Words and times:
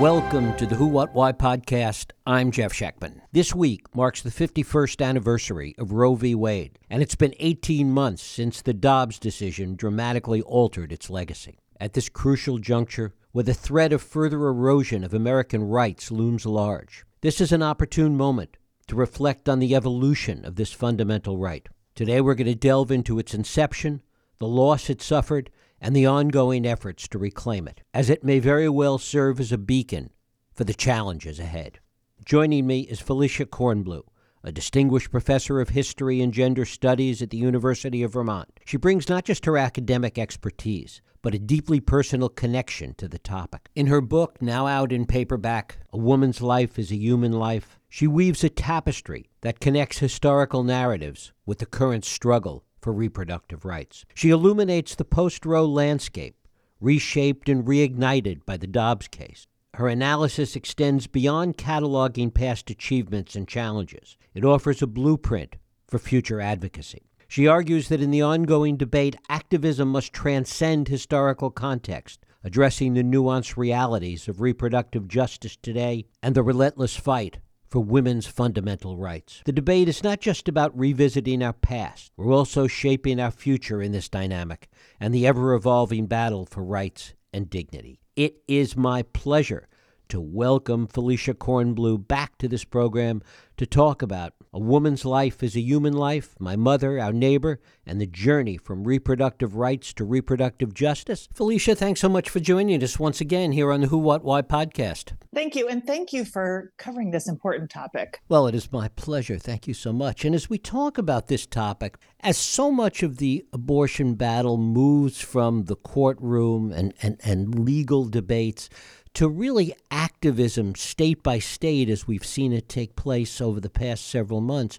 Welcome 0.00 0.54
to 0.56 0.66
the 0.66 0.74
Who, 0.74 0.88
What, 0.88 1.14
Why 1.14 1.32
podcast. 1.32 2.10
I'm 2.26 2.50
Jeff 2.50 2.70
Schechtman. 2.74 3.22
This 3.32 3.54
week 3.54 3.86
marks 3.96 4.20
the 4.20 4.28
51st 4.28 5.02
anniversary 5.02 5.74
of 5.78 5.92
Roe 5.92 6.14
v. 6.14 6.34
Wade, 6.34 6.78
and 6.90 7.00
it's 7.00 7.14
been 7.14 7.32
18 7.38 7.90
months 7.90 8.22
since 8.22 8.60
the 8.60 8.74
Dobbs 8.74 9.18
decision 9.18 9.74
dramatically 9.74 10.42
altered 10.42 10.92
its 10.92 11.08
legacy. 11.08 11.60
At 11.80 11.94
this 11.94 12.10
crucial 12.10 12.58
juncture, 12.58 13.14
where 13.32 13.44
the 13.44 13.54
threat 13.54 13.90
of 13.90 14.02
further 14.02 14.46
erosion 14.48 15.02
of 15.02 15.14
American 15.14 15.64
rights 15.64 16.10
looms 16.10 16.44
large, 16.44 17.06
this 17.22 17.40
is 17.40 17.50
an 17.50 17.62
opportune 17.62 18.18
moment 18.18 18.58
to 18.88 18.96
reflect 18.96 19.48
on 19.48 19.60
the 19.60 19.74
evolution 19.74 20.44
of 20.44 20.56
this 20.56 20.72
fundamental 20.72 21.38
right. 21.38 21.66
Today, 21.94 22.20
we're 22.20 22.34
going 22.34 22.48
to 22.48 22.54
delve 22.54 22.90
into 22.90 23.18
its 23.18 23.32
inception, 23.32 24.02
the 24.40 24.46
loss 24.46 24.90
it 24.90 25.00
suffered, 25.00 25.48
and 25.80 25.94
the 25.94 26.06
ongoing 26.06 26.66
efforts 26.66 27.08
to 27.08 27.18
reclaim 27.18 27.68
it, 27.68 27.82
as 27.92 28.10
it 28.10 28.24
may 28.24 28.38
very 28.38 28.68
well 28.68 28.98
serve 28.98 29.40
as 29.40 29.52
a 29.52 29.58
beacon 29.58 30.10
for 30.52 30.64
the 30.64 30.74
challenges 30.74 31.38
ahead. 31.38 31.78
Joining 32.24 32.66
me 32.66 32.80
is 32.80 33.00
Felicia 33.00 33.46
Kornbluh, 33.46 34.04
a 34.42 34.52
distinguished 34.52 35.10
professor 35.10 35.60
of 35.60 35.70
history 35.70 36.20
and 36.20 36.32
gender 36.32 36.64
studies 36.64 37.20
at 37.20 37.30
the 37.30 37.36
University 37.36 38.02
of 38.02 38.12
Vermont. 38.12 38.60
She 38.64 38.76
brings 38.76 39.08
not 39.08 39.24
just 39.24 39.44
her 39.44 39.58
academic 39.58 40.18
expertise, 40.18 41.02
but 41.20 41.34
a 41.34 41.38
deeply 41.38 41.80
personal 41.80 42.28
connection 42.28 42.94
to 42.94 43.08
the 43.08 43.18
topic. 43.18 43.68
In 43.74 43.88
her 43.88 44.00
book, 44.00 44.40
now 44.40 44.66
out 44.68 44.92
in 44.92 45.06
paperback, 45.06 45.78
A 45.92 45.98
Woman's 45.98 46.40
Life 46.40 46.78
is 46.78 46.92
a 46.92 46.96
Human 46.96 47.32
Life, 47.32 47.80
she 47.88 48.06
weaves 48.06 48.44
a 48.44 48.48
tapestry 48.48 49.28
that 49.40 49.58
connects 49.58 49.98
historical 49.98 50.62
narratives 50.62 51.32
with 51.44 51.58
the 51.58 51.66
current 51.66 52.04
struggle 52.04 52.64
for 52.80 52.92
reproductive 52.92 53.64
rights. 53.64 54.04
She 54.14 54.30
illuminates 54.30 54.94
the 54.94 55.04
post 55.04 55.44
Roe 55.46 55.66
landscape, 55.66 56.36
reshaped 56.80 57.48
and 57.48 57.64
reignited 57.64 58.44
by 58.44 58.56
the 58.56 58.66
Dobbs 58.66 59.08
case. 59.08 59.46
Her 59.74 59.88
analysis 59.88 60.56
extends 60.56 61.06
beyond 61.06 61.58
cataloging 61.58 62.32
past 62.32 62.70
achievements 62.70 63.36
and 63.36 63.46
challenges. 63.46 64.16
It 64.34 64.44
offers 64.44 64.80
a 64.80 64.86
blueprint 64.86 65.56
for 65.86 65.98
future 65.98 66.40
advocacy. 66.40 67.10
She 67.28 67.46
argues 67.46 67.88
that 67.88 68.00
in 68.00 68.10
the 68.10 68.22
ongoing 68.22 68.76
debate, 68.76 69.16
activism 69.28 69.88
must 69.88 70.12
transcend 70.12 70.88
historical 70.88 71.50
context, 71.50 72.24
addressing 72.44 72.94
the 72.94 73.02
nuanced 73.02 73.56
realities 73.56 74.28
of 74.28 74.40
reproductive 74.40 75.08
justice 75.08 75.56
today 75.56 76.06
and 76.22 76.34
the 76.34 76.42
relentless 76.42 76.96
fight 76.96 77.38
for 77.68 77.80
women's 77.80 78.26
fundamental 78.26 78.96
rights. 78.96 79.42
The 79.44 79.52
debate 79.52 79.88
is 79.88 80.02
not 80.02 80.20
just 80.20 80.48
about 80.48 80.78
revisiting 80.78 81.42
our 81.42 81.52
past, 81.52 82.12
we're 82.16 82.32
also 82.32 82.66
shaping 82.66 83.20
our 83.20 83.30
future 83.30 83.82
in 83.82 83.92
this 83.92 84.08
dynamic 84.08 84.68
and 85.00 85.14
the 85.14 85.26
ever 85.26 85.54
evolving 85.54 86.06
battle 86.06 86.46
for 86.46 86.64
rights 86.64 87.14
and 87.32 87.50
dignity. 87.50 88.00
It 88.14 88.36
is 88.48 88.76
my 88.76 89.02
pleasure 89.02 89.68
to 90.08 90.20
welcome 90.20 90.86
Felicia 90.86 91.34
Kornbluh 91.34 92.06
back 92.06 92.38
to 92.38 92.48
this 92.48 92.64
program 92.64 93.22
to 93.56 93.66
talk 93.66 94.02
about 94.02 94.34
a 94.56 94.58
woman's 94.58 95.04
life 95.04 95.42
is 95.42 95.54
a 95.54 95.60
human 95.60 95.92
life, 95.92 96.34
my 96.38 96.56
mother, 96.56 96.98
our 96.98 97.12
neighbor, 97.12 97.60
and 97.84 98.00
the 98.00 98.06
journey 98.06 98.56
from 98.56 98.84
reproductive 98.84 99.54
rights 99.54 99.92
to 99.92 100.02
reproductive 100.02 100.72
justice. 100.72 101.28
Felicia, 101.34 101.74
thanks 101.74 102.00
so 102.00 102.08
much 102.08 102.30
for 102.30 102.40
joining 102.40 102.82
us 102.82 102.98
once 102.98 103.20
again 103.20 103.52
here 103.52 103.70
on 103.70 103.82
the 103.82 103.88
Who, 103.88 103.98
What, 103.98 104.24
Why 104.24 104.40
podcast. 104.40 105.12
Thank 105.34 105.56
you. 105.56 105.68
And 105.68 105.86
thank 105.86 106.14
you 106.14 106.24
for 106.24 106.72
covering 106.78 107.10
this 107.10 107.28
important 107.28 107.68
topic. 107.70 108.22
Well, 108.30 108.46
it 108.46 108.54
is 108.54 108.72
my 108.72 108.88
pleasure. 108.88 109.36
Thank 109.36 109.68
you 109.68 109.74
so 109.74 109.92
much. 109.92 110.24
And 110.24 110.34
as 110.34 110.48
we 110.48 110.56
talk 110.56 110.96
about 110.96 111.26
this 111.26 111.44
topic, 111.44 111.98
as 112.20 112.38
so 112.38 112.72
much 112.72 113.02
of 113.02 113.18
the 113.18 113.44
abortion 113.52 114.14
battle 114.14 114.56
moves 114.56 115.20
from 115.20 115.64
the 115.64 115.76
courtroom 115.76 116.72
and, 116.72 116.94
and, 117.02 117.20
and 117.22 117.58
legal 117.58 118.06
debates 118.06 118.70
to 119.16 119.30
really 119.30 119.74
activism 119.90 120.74
state 120.74 121.22
by 121.22 121.38
state 121.38 121.88
as 121.88 122.06
we've 122.06 122.24
seen 122.24 122.52
it 122.52 122.68
take 122.68 122.96
place 122.96 123.40
over 123.40 123.58
the 123.58 123.70
past 123.70 124.06
several 124.06 124.42
months. 124.42 124.78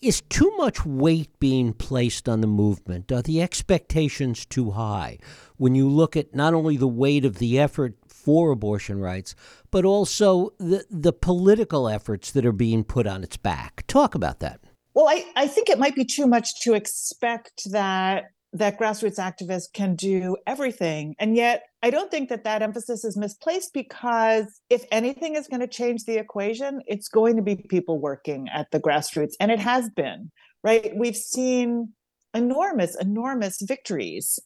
Is 0.00 0.20
too 0.22 0.52
much 0.56 0.84
weight 0.84 1.30
being 1.38 1.72
placed 1.72 2.28
on 2.28 2.40
the 2.40 2.48
movement? 2.48 3.12
Are 3.12 3.22
the 3.22 3.40
expectations 3.40 4.44
too 4.44 4.72
high? 4.72 5.18
When 5.58 5.76
you 5.76 5.88
look 5.88 6.16
at 6.16 6.34
not 6.34 6.54
only 6.54 6.76
the 6.76 6.88
weight 6.88 7.24
of 7.24 7.38
the 7.38 7.60
effort 7.60 7.94
for 8.08 8.50
abortion 8.50 8.98
rights, 8.98 9.36
but 9.70 9.84
also 9.84 10.50
the, 10.58 10.84
the 10.90 11.12
political 11.12 11.88
efforts 11.88 12.32
that 12.32 12.44
are 12.44 12.50
being 12.50 12.82
put 12.82 13.06
on 13.06 13.22
its 13.22 13.36
back. 13.36 13.84
Talk 13.86 14.16
about 14.16 14.40
that. 14.40 14.58
Well, 14.92 15.08
I, 15.08 15.24
I 15.36 15.46
think 15.46 15.68
it 15.68 15.78
might 15.78 15.94
be 15.94 16.04
too 16.04 16.26
much 16.26 16.48
to 16.62 16.74
expect 16.74 17.70
that 17.70 18.24
that 18.52 18.78
grassroots 18.78 19.18
activists 19.18 19.72
can 19.72 19.94
do 19.94 20.36
everything. 20.46 21.14
And 21.18 21.34
yet, 21.36 21.64
I 21.82 21.90
don't 21.90 22.10
think 22.10 22.28
that 22.28 22.44
that 22.44 22.60
emphasis 22.60 23.04
is 23.04 23.16
misplaced 23.16 23.72
because 23.72 24.60
if 24.68 24.84
anything 24.92 25.36
is 25.36 25.48
going 25.48 25.60
to 25.60 25.66
change 25.66 26.04
the 26.04 26.18
equation, 26.18 26.82
it's 26.86 27.08
going 27.08 27.36
to 27.36 27.42
be 27.42 27.56
people 27.56 27.98
working 27.98 28.48
at 28.52 28.70
the 28.70 28.80
grassroots. 28.80 29.32
And 29.40 29.50
it 29.50 29.58
has 29.58 29.88
been, 29.90 30.30
right? 30.62 30.92
We've 30.94 31.16
seen 31.16 31.94
enormous, 32.34 32.94
enormous 32.96 33.60
victories. 33.62 34.38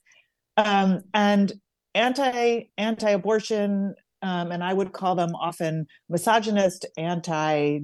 Um, 0.56 1.02
and 1.12 1.52
anti 1.94 2.70
anti 2.78 3.10
abortion, 3.10 3.94
um, 4.22 4.52
and 4.52 4.62
I 4.62 4.72
would 4.72 4.92
call 4.92 5.16
them 5.16 5.34
often 5.34 5.86
misogynist, 6.08 6.86
anti 6.96 7.80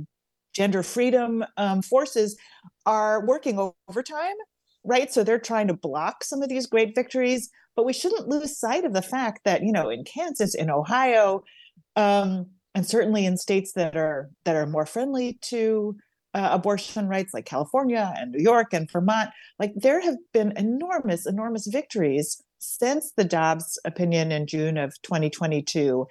gender 0.54 0.82
freedom 0.82 1.44
um, 1.56 1.82
forces 1.82 2.36
are 2.86 3.26
working 3.26 3.72
overtime 3.88 4.36
right? 4.84 5.12
So 5.12 5.22
they're 5.22 5.38
trying 5.38 5.68
to 5.68 5.74
block 5.74 6.24
some 6.24 6.42
of 6.42 6.48
these 6.48 6.66
great 6.66 6.94
victories, 6.94 7.50
but 7.76 7.86
we 7.86 7.92
shouldn't 7.92 8.28
lose 8.28 8.58
sight 8.58 8.84
of 8.84 8.92
the 8.92 9.02
fact 9.02 9.40
that 9.44 9.62
you 9.62 9.72
know 9.72 9.88
in 9.88 10.04
Kansas, 10.04 10.54
in 10.54 10.70
Ohio, 10.70 11.42
um, 11.96 12.46
and 12.74 12.86
certainly 12.86 13.26
in 13.26 13.36
states 13.36 13.72
that 13.72 13.96
are 13.96 14.30
that 14.44 14.56
are 14.56 14.66
more 14.66 14.86
friendly 14.86 15.38
to 15.42 15.96
uh, 16.34 16.48
abortion 16.52 17.08
rights, 17.08 17.34
like 17.34 17.44
California 17.44 18.12
and 18.16 18.32
New 18.32 18.42
York 18.42 18.72
and 18.72 18.90
Vermont, 18.90 19.30
like 19.58 19.72
there 19.76 20.00
have 20.00 20.16
been 20.32 20.52
enormous, 20.56 21.26
enormous 21.26 21.66
victories 21.66 22.42
since 22.58 23.12
the 23.16 23.24
Dobbs 23.24 23.78
opinion 23.84 24.32
in 24.32 24.46
June 24.46 24.78
of 24.78 24.94
2022, 25.02 26.06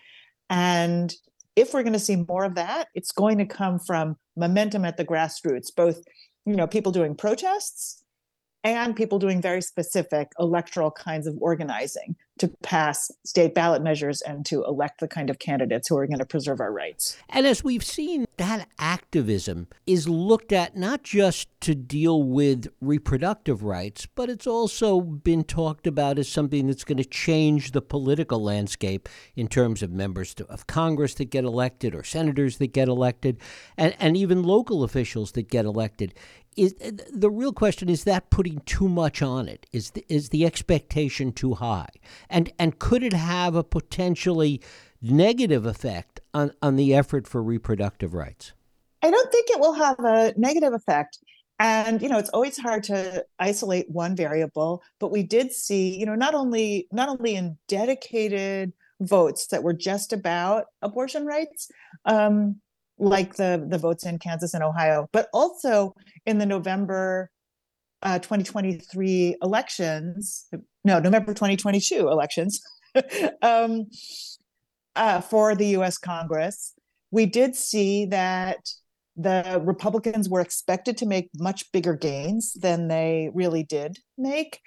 and 0.50 1.14
if 1.58 1.74
we're 1.74 1.84
going 1.84 1.94
to 1.94 2.00
see 2.00 2.16
more 2.16 2.46
of 2.46 2.56
that, 2.56 2.88
it's 2.96 3.12
going 3.12 3.38
to 3.38 3.46
come 3.46 3.78
from 3.78 4.16
momentum 4.38 4.86
at 4.86 4.96
the 4.96 5.06
grassroots, 5.06 5.68
both 5.76 6.02
you 6.46 6.56
know 6.56 6.68
people 6.68 6.92
doing 6.92 7.16
protests 7.16 8.02
and 8.64 8.96
people 8.96 9.20
doing 9.20 9.42
very 9.42 9.62
specific 9.62 10.32
electoral 10.40 10.92
kinds 10.92 11.28
of 11.28 11.38
organizing 11.40 12.16
to 12.42 12.48
pass 12.64 13.12
state 13.24 13.54
ballot 13.54 13.84
measures 13.84 14.22
and 14.24 14.46
to 14.48 14.64
elect 14.64 15.00
the 15.00 15.08
kind 15.08 15.30
of 15.30 15.38
candidates 15.38 15.88
who 15.88 15.98
are 15.98 16.08
going 16.08 16.18
to 16.18 16.26
preserve 16.26 16.60
our 16.60 16.72
rights. 16.72 17.16
And 17.30 17.46
as 17.46 17.64
we've 17.64 17.84
seen, 17.84 18.26
that 18.38 18.68
activism 18.80 19.68
is 19.86 20.10
looked 20.10 20.52
at 20.52 20.76
not 20.76 21.04
just 21.04 21.50
to 21.62 21.76
deal 21.76 22.24
with 22.24 22.68
reproductive 22.82 23.62
rights, 23.62 24.08
but 24.08 24.28
it's 24.28 24.48
also 24.48 25.02
been 25.02 25.44
talked 25.44 25.86
about 25.86 26.18
as 26.18 26.28
something 26.28 26.66
that's 26.66 26.84
going 26.84 26.98
to 26.98 27.06
change 27.06 27.74
the 27.74 27.82
political 27.82 28.42
landscape 28.42 29.08
in 29.36 29.48
terms 29.48 29.84
of 29.84 29.92
members 29.92 30.34
of 30.50 30.66
Congress 30.66 31.14
that 31.16 31.30
get 31.30 31.44
elected 31.44 31.94
or 31.94 32.04
senators 32.04 32.58
that 32.58 32.74
get 32.74 32.88
elected 32.88 33.40
and, 33.78 33.96
and 34.00 34.18
even 34.18 34.42
local 34.42 34.84
officials 34.84 35.34
that 35.34 35.48
get 35.48 35.66
elected 35.66 36.16
is 36.58 36.76
the 37.12 37.30
real 37.30 37.54
question 37.54 37.90
is 37.90 38.04
that 38.04 38.30
putting 38.30 38.60
too 38.62 38.90
much 38.90 39.22
on 39.22 39.48
it? 39.48 39.66
Is 39.72 39.92
the, 39.92 40.06
is 40.10 40.30
the 40.30 40.46
expectation 40.46 41.32
too 41.32 41.54
high? 41.56 41.90
And 42.30 42.52
and 42.60 42.78
could 42.78 43.04
it 43.04 43.14
have 43.14 43.56
a 43.56 43.64
potentially 43.64 44.62
negative 45.02 45.66
effect 45.66 46.20
on 46.34 46.52
on 46.62 46.76
the 46.76 46.94
effort 46.94 47.28
for 47.28 47.42
reproductive 47.42 48.14
rights? 48.14 48.54
I 49.02 49.10
don't 49.10 49.32
think 49.32 49.50
it 49.50 49.60
will 49.60 49.74
have 49.74 50.00
a 50.00 50.34
negative 50.38 50.74
effect. 50.74 51.20
And 51.60 52.02
you 52.02 52.10
know 52.10 52.18
it's 52.18 52.30
always 52.30 52.58
hard 52.58 52.84
to 52.86 53.24
isolate 53.40 53.90
one 53.90 54.16
variable 54.16 54.82
but 55.00 55.12
we 55.12 55.22
did 55.22 55.52
see 55.52 55.96
you 55.96 56.08
know 56.08 56.16
not 56.16 56.34
only 56.34 56.88
not 56.92 57.08
only 57.08 57.36
in 57.36 57.56
dedicated 57.68 58.74
votes 59.00 59.48
that 59.48 59.62
were 59.62 59.74
just 59.74 60.12
about 60.12 60.66
abortion 60.82 61.26
rights 61.26 61.70
um, 62.06 62.60
like 63.02 63.36
the 63.36 63.66
the 63.68 63.80
votes 63.80 64.06
in 64.06 64.20
Kansas 64.20 64.54
and 64.54 64.64
Ohio, 64.64 65.10
but 65.12 65.28
also 65.34 65.96
in 66.26 66.38
the 66.38 66.46
November 66.46 67.30
uh, 68.04 68.20
2023 68.20 69.38
elections, 69.42 70.48
no, 70.86 71.00
November 71.00 71.34
2022 71.34 72.08
elections 72.08 72.62
um, 73.42 73.88
uh, 74.96 75.22
for 75.22 75.56
the 75.56 75.68
U.S. 75.68 75.98
Congress, 75.98 76.74
we 77.10 77.26
did 77.26 77.56
see 77.56 78.06
that 78.06 78.70
the 79.16 79.62
Republicans 79.64 80.30
were 80.30 80.42
expected 80.42 80.98
to 80.98 81.06
make 81.06 81.30
much 81.38 81.72
bigger 81.72 81.96
gains 81.96 82.54
than 82.54 82.88
they 82.88 83.30
really 83.34 83.64
did 83.64 83.98
make, 84.18 84.60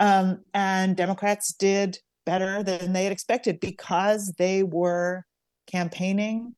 um, 0.00 0.40
and 0.54 0.96
Democrats 0.96 1.52
did 1.52 1.98
better 2.24 2.62
than 2.62 2.92
they 2.92 3.04
had 3.04 3.12
expected 3.12 3.58
because 3.58 4.32
they 4.38 4.62
were 4.62 5.24
campaigning 5.66 6.54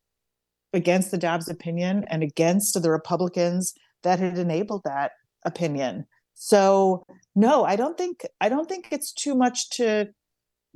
against 0.74 1.10
the 1.10 1.18
Dobbs 1.18 1.48
opinion 1.48 2.04
and 2.08 2.22
against 2.22 2.80
the 2.80 2.90
Republicans 2.90 3.74
that 4.02 4.18
had 4.18 4.36
enabled 4.36 4.82
that 4.84 5.12
opinion. 5.44 6.06
So 6.34 7.06
no, 7.34 7.64
I 7.64 7.76
don't 7.76 7.96
think 7.96 8.26
I 8.40 8.48
don't 8.48 8.68
think 8.68 8.88
it's 8.90 9.12
too 9.12 9.34
much 9.34 9.70
to 9.70 10.08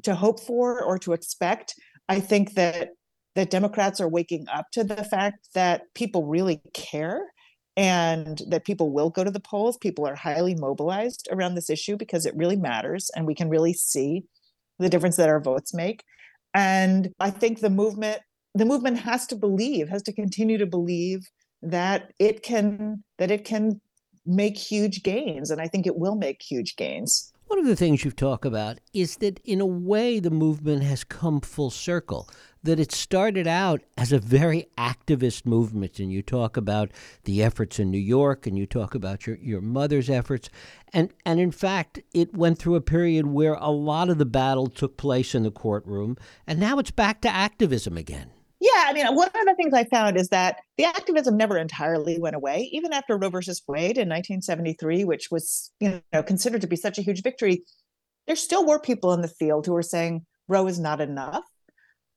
to 0.05 0.15
hope 0.15 0.41
for 0.41 0.83
or 0.83 0.99
to 1.01 1.13
expect. 1.13 1.75
I 2.09 2.21
think 2.21 2.55
that 2.55 2.91
that 3.35 3.51
Democrats 3.51 4.01
are 4.01 4.09
waking 4.09 4.47
up 4.49 4.67
to 4.73 4.85
the 4.85 5.05
fact 5.05 5.49
that 5.55 5.83
people 5.95 6.27
really 6.27 6.61
care 6.73 7.33
and 7.77 8.43
that 8.49 8.65
people 8.65 8.91
will 8.91 9.11
go 9.11 9.23
to 9.23 9.31
the 9.31 9.41
polls. 9.41 9.77
People 9.77 10.07
are 10.07 10.17
highly 10.17 10.55
mobilized 10.55 11.29
around 11.31 11.55
this 11.55 11.71
issue 11.71 11.97
because 11.97 12.27
it 12.27 12.37
really 12.37 12.57
matters 12.57 13.11
and 13.15 13.27
we 13.27 13.35
can 13.35 13.49
really 13.49 13.73
see 13.73 14.25
the 14.79 14.89
difference 14.89 15.17
that 15.17 15.29
our 15.29 15.41
votes 15.41 15.75
make. 15.75 16.03
And 16.55 17.13
I 17.21 17.31
think 17.31 17.61
the 17.61 17.71
movement 17.71 18.21
the 18.59 18.65
movement 18.65 18.99
has 18.99 19.27
to 19.29 19.37
believe, 19.37 19.89
has 19.89 20.03
to 20.05 20.13
continue 20.13 20.59
to 20.59 20.67
believe 20.67 21.21
that 21.63 22.13
it 22.19 22.43
can 22.43 23.03
that 23.19 23.31
it 23.31 23.45
can 23.45 23.81
make 24.27 24.57
huge 24.57 25.03
gains 25.03 25.51
and 25.51 25.61
I 25.61 25.69
think 25.69 25.87
it 25.87 25.97
will 25.97 26.17
make 26.17 26.43
huge 26.43 26.77
gains. 26.77 27.33
One 27.49 27.59
of 27.59 27.65
the 27.65 27.77
things 27.77 28.05
you've 28.05 28.15
talked 28.15 28.45
about 28.45 28.79
is 28.93 29.17
that, 29.17 29.41
in 29.43 29.63
a 29.63 29.67
way, 29.67 30.21
the 30.21 30.31
movement 30.31 30.83
has 30.83 31.03
come 31.03 31.41
full 31.41 31.71
circle. 31.71 32.29
That 32.63 32.79
it 32.79 32.93
started 32.93 33.47
out 33.47 33.81
as 33.97 34.13
a 34.13 34.19
very 34.19 34.67
activist 34.77 35.47
movement, 35.47 35.99
and 35.99 36.13
you 36.13 36.21
talk 36.21 36.59
about 36.59 36.91
the 37.25 37.43
efforts 37.43 37.79
in 37.79 37.91
New 37.91 37.97
York, 37.97 38.47
and 38.47 38.59
you 38.59 38.67
talk 38.67 38.95
about 38.95 39.27
your, 39.27 39.37
your 39.37 39.63
mother's 39.63 40.11
efforts, 40.11 40.51
and 40.93 41.11
and 41.25 41.41
in 41.41 41.53
fact, 41.53 42.01
it 42.13 42.37
went 42.37 42.59
through 42.59 42.75
a 42.75 42.83
period 42.83 43.29
where 43.29 43.55
a 43.55 43.71
lot 43.71 44.11
of 44.11 44.19
the 44.19 44.27
battle 44.27 44.67
took 44.67 44.99
place 44.99 45.35
in 45.35 45.43
the 45.43 45.51
courtroom, 45.51 46.19
and 46.47 46.61
now 46.61 46.79
it's 46.79 46.91
back 46.91 47.23
to 47.23 47.31
activism 47.31 47.97
again. 47.97 48.31
Yeah, 48.61 48.71
I 48.87 48.93
mean, 48.93 49.07
one 49.15 49.29
of 49.29 49.33
the 49.47 49.55
things 49.57 49.73
I 49.73 49.85
found 49.85 50.17
is 50.17 50.31
that 50.31 50.57
the 50.77 50.85
activism 50.85 51.37
never 51.37 51.57
entirely 51.57 52.19
went 52.19 52.35
away, 52.35 52.69
even 52.73 52.93
after 52.93 53.17
Roe 53.17 53.31
versus 53.31 53.63
Wade 53.69 53.99
in 53.99 54.09
1973, 54.09 55.05
which 55.05 55.31
was 55.31 55.71
you 55.79 56.03
know 56.13 56.23
considered 56.23 56.63
to 56.63 56.67
be 56.67 56.77
such 56.77 56.99
a 56.99 57.03
huge 57.03 57.23
victory. 57.23 57.63
There 58.27 58.37
still 58.37 58.67
were 58.67 58.81
people 58.81 59.13
in 59.13 59.23
the 59.23 59.29
field 59.29 59.65
who 59.65 59.73
were 59.73 59.83
saying 59.83 60.27
Roe 60.49 60.67
is 60.67 60.81
not 60.81 61.01
enough 61.01 61.45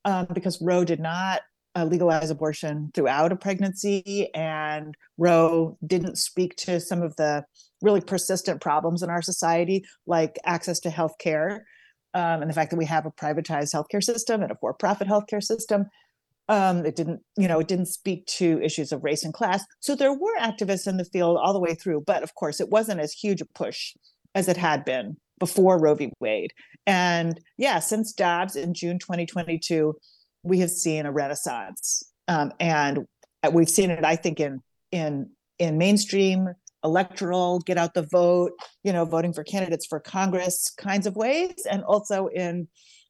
um, 0.03 0.27
because 0.33 0.61
Roe 0.61 0.83
did 0.83 0.99
not 0.99 1.41
uh, 1.75 1.85
legalize 1.85 2.31
abortion 2.31 2.91
throughout 2.95 3.31
a 3.31 3.35
pregnancy, 3.35 4.33
and 4.33 4.95
Roe 5.19 5.77
didn't 5.85 6.17
speak 6.17 6.55
to 6.57 6.79
some 6.79 7.03
of 7.03 7.15
the 7.17 7.45
really 7.83 8.01
persistent 8.01 8.61
problems 8.61 9.03
in 9.03 9.11
our 9.11 9.21
society, 9.21 9.85
like 10.07 10.39
access 10.44 10.79
to 10.81 10.89
health 10.89 11.15
care. 11.19 11.65
Um, 12.13 12.41
and 12.41 12.49
the 12.49 12.53
fact 12.53 12.71
that 12.71 12.77
we 12.77 12.85
have 12.85 13.05
a 13.05 13.11
privatized 13.11 13.73
healthcare 13.73 14.03
system 14.03 14.41
and 14.41 14.51
a 14.51 14.55
for-profit 14.59 15.07
healthcare 15.07 15.41
system 15.41 15.85
um, 16.49 16.85
it 16.85 16.95
didn't, 16.95 17.21
you 17.38 17.47
know, 17.47 17.59
it 17.59 17.67
didn't 17.67 17.85
speak 17.85 18.25
to 18.25 18.61
issues 18.61 18.91
of 18.91 19.03
race 19.03 19.23
and 19.23 19.33
class. 19.33 19.63
So 19.79 19.95
there 19.95 20.13
were 20.13 20.38
activists 20.39 20.88
in 20.88 20.97
the 20.97 21.05
field 21.05 21.38
all 21.41 21.53
the 21.53 21.59
way 21.59 21.75
through, 21.75 22.01
but 22.01 22.23
of 22.23 22.35
course, 22.35 22.59
it 22.59 22.69
wasn't 22.69 22.99
as 22.99 23.13
huge 23.13 23.41
a 23.41 23.45
push 23.45 23.93
as 24.35 24.47
it 24.47 24.57
had 24.57 24.83
been 24.85 25.17
before 25.39 25.79
Roe 25.79 25.95
v. 25.95 26.11
Wade. 26.19 26.51
And 26.85 27.39
yeah, 27.57 27.79
since 27.79 28.13
Dobbs 28.13 28.55
in 28.55 28.73
June 28.73 28.99
2022, 28.99 29.95
we 30.43 30.59
have 30.59 30.71
seen 30.71 31.05
a 31.05 31.11
renaissance, 31.11 32.03
um, 32.27 32.51
and 32.59 33.05
we've 33.51 33.69
seen 33.69 33.91
it, 33.91 34.03
I 34.03 34.15
think, 34.15 34.39
in 34.39 34.59
in 34.91 35.29
in 35.59 35.77
mainstream 35.77 36.49
electoral, 36.83 37.60
get 37.60 37.78
out 37.78 37.94
the 37.94 38.04
vote, 38.04 38.54
you 38.83 38.92
know, 38.92 39.06
voting 39.06 39.33
for 39.33 39.44
candidates 39.44 39.86
for 39.86 40.00
Congress 40.00 40.72
kinds 40.78 41.06
of 41.06 41.16
ways, 41.16 41.66
and 41.69 41.83
also 41.83 42.28
in 42.28 42.68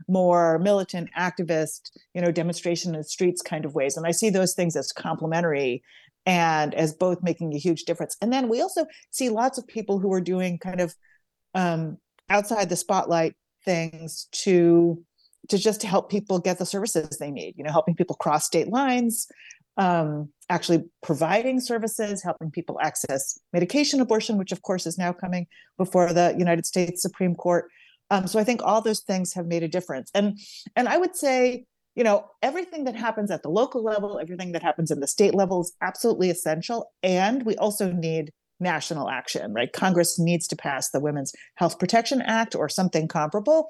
more 0.08 0.58
militant 0.60 1.10
activist 1.18 1.92
you 2.16 2.22
know 2.22 2.32
demonstration 2.32 2.94
in 2.96 3.00
the 3.00 3.04
streets 3.04 3.42
kind 3.42 3.66
of 3.66 3.76
ways. 3.76 3.98
And 3.98 4.08
i 4.08 4.12
see 4.12 4.30
those 4.30 4.54
things 4.54 4.76
as 4.76 4.92
complementary 4.92 5.84
and 6.26 6.74
as 6.76 6.94
both 6.94 7.24
making 7.24 7.54
a 7.54 7.58
huge 7.58 7.84
difference. 7.84 8.16
And 8.22 8.32
then 8.32 8.48
we 8.48 8.62
also 8.62 8.86
see 9.10 9.30
lots 9.30 9.58
of 9.58 9.68
people 9.68 10.00
who 10.00 10.14
are 10.14 10.22
doing 10.22 10.60
kind 10.60 10.80
of 10.80 10.94
um, 11.56 11.98
outside 12.30 12.70
the 12.70 12.76
spotlight 12.76 13.36
things 13.66 14.28
to 14.32 15.04
to 15.50 15.58
just 15.58 15.82
help 15.84 16.10
people 16.10 16.40
get 16.40 16.60
the 16.60 16.66
services 16.66 17.18
they 17.18 17.32
need 17.32 17.56
you 17.58 17.64
know 17.64 17.72
helping 17.72 17.96
people 17.96 18.16
cross 18.16 18.46
state 18.46 18.68
lines 18.68 19.28
um, 19.78 20.30
actually 20.50 20.84
providing 21.02 21.60
services 21.60 22.22
helping 22.24 22.52
people 22.52 22.78
access 22.82 23.40
medication 23.54 24.02
abortion 24.02 24.38
which 24.38 24.52
of 24.52 24.62
course 24.62 24.86
is 24.86 24.98
now 24.98 25.14
coming 25.14 25.48
before 25.78 26.12
the 26.14 26.36
united 26.38 26.66
states 26.66 27.02
supreme 27.02 27.36
court 27.36 27.70
um, 28.12 28.28
so 28.28 28.40
I 28.40 28.44
think 28.44 28.62
all 28.62 28.82
those 28.82 29.00
things 29.00 29.34
have 29.34 29.48
made 29.48 29.64
a 29.64 29.68
difference. 29.68 30.12
And 30.14 30.38
and 30.76 30.88
I 30.88 30.98
would 30.98 31.16
say, 31.16 31.66
you 31.96 32.04
know, 32.04 32.26
everything 32.44 32.84
that 32.84 32.96
happens 32.96 33.32
at 33.32 33.42
the 33.42 33.50
local 33.50 33.84
level, 33.84 34.20
everything 34.20 34.52
that 34.52 34.62
happens 34.62 34.92
in 34.92 35.00
the 35.00 35.08
state 35.08 35.34
level 35.34 35.62
is 35.62 35.74
absolutely 35.82 36.30
essential. 36.30 36.92
And 37.02 37.44
we 37.44 37.56
also 37.56 37.92
need 37.92 38.32
national 38.60 39.10
action, 39.10 39.54
right? 39.54 39.72
Congress 39.72 40.20
needs 40.20 40.46
to 40.48 40.56
pass 40.56 40.92
the 40.92 41.00
Women's 41.00 41.34
Health 41.56 41.80
Protection 41.80 42.22
Act 42.22 42.54
or 42.54 42.70
something 42.70 43.08
comparable 43.08 43.68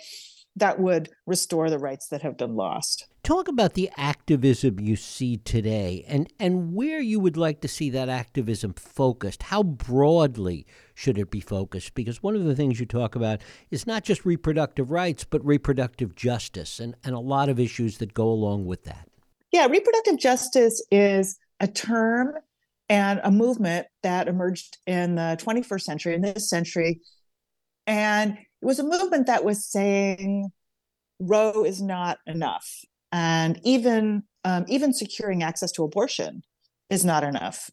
that 0.56 0.80
would 0.80 1.10
restore 1.26 1.70
the 1.70 1.80
rights 1.80 2.08
that 2.08 2.22
have 2.22 2.38
been 2.38 2.56
lost. 2.56 3.08
Talk 3.24 3.48
about 3.48 3.74
the 3.74 3.90
activism 3.96 4.80
you 4.80 4.96
see 4.96 5.38
today 5.38 6.04
and, 6.08 6.32
and 6.40 6.74
where 6.74 7.00
you 7.00 7.20
would 7.20 7.38
like 7.38 7.62
to 7.62 7.68
see 7.68 7.90
that 7.92 8.10
activism 8.10 8.74
focused. 8.74 9.44
How 9.44 9.64
broadly 9.64 10.66
should 10.94 11.18
it 11.18 11.32
be 11.32 11.40
focused? 11.40 11.94
Because 11.94 12.22
one 12.22 12.36
of 12.36 12.44
the 12.44 12.56
things 12.56 12.80
you 12.80 12.86
talk 12.86 13.16
about 13.16 13.42
is 13.70 13.88
not 13.88 14.04
just 14.04 14.26
reproductive 14.26 14.92
rights, 14.92 15.24
but 15.24 15.46
reproductive 15.46 16.16
justice 16.16 16.80
and, 16.80 16.96
and 17.04 17.16
a 17.16 17.20
lot 17.20 17.48
of 17.48 17.60
issues 17.60 18.00
that 18.00 18.14
go 18.14 18.28
along 18.28 18.66
with 18.66 18.84
that. 18.84 19.08
Yeah, 19.52 19.68
reproductive 19.68 20.18
justice 20.18 20.84
is 20.92 21.38
a 21.60 21.68
term 21.68 22.34
and 22.90 23.22
a 23.24 23.32
movement 23.32 23.88
that 24.04 24.28
emerged 24.28 24.78
in 24.86 25.16
the 25.16 25.38
21st 25.42 25.82
century, 25.82 26.16
in 26.16 26.22
this 26.22 26.50
century. 26.50 27.00
And 27.88 28.38
it 28.62 28.66
was 28.66 28.80
a 28.80 28.84
movement 28.84 29.28
that 29.28 29.44
was 29.44 29.66
saying 29.66 30.52
Roe 31.20 31.64
is 31.64 31.82
not 31.82 32.20
enough, 32.26 32.84
and 33.12 33.60
even 33.64 34.24
um, 34.44 34.66
even 34.68 34.94
securing 34.94 35.44
access 35.44 35.72
to 35.74 35.84
abortion 35.84 36.44
is 36.90 37.06
not 37.06 37.24
enough 37.24 37.70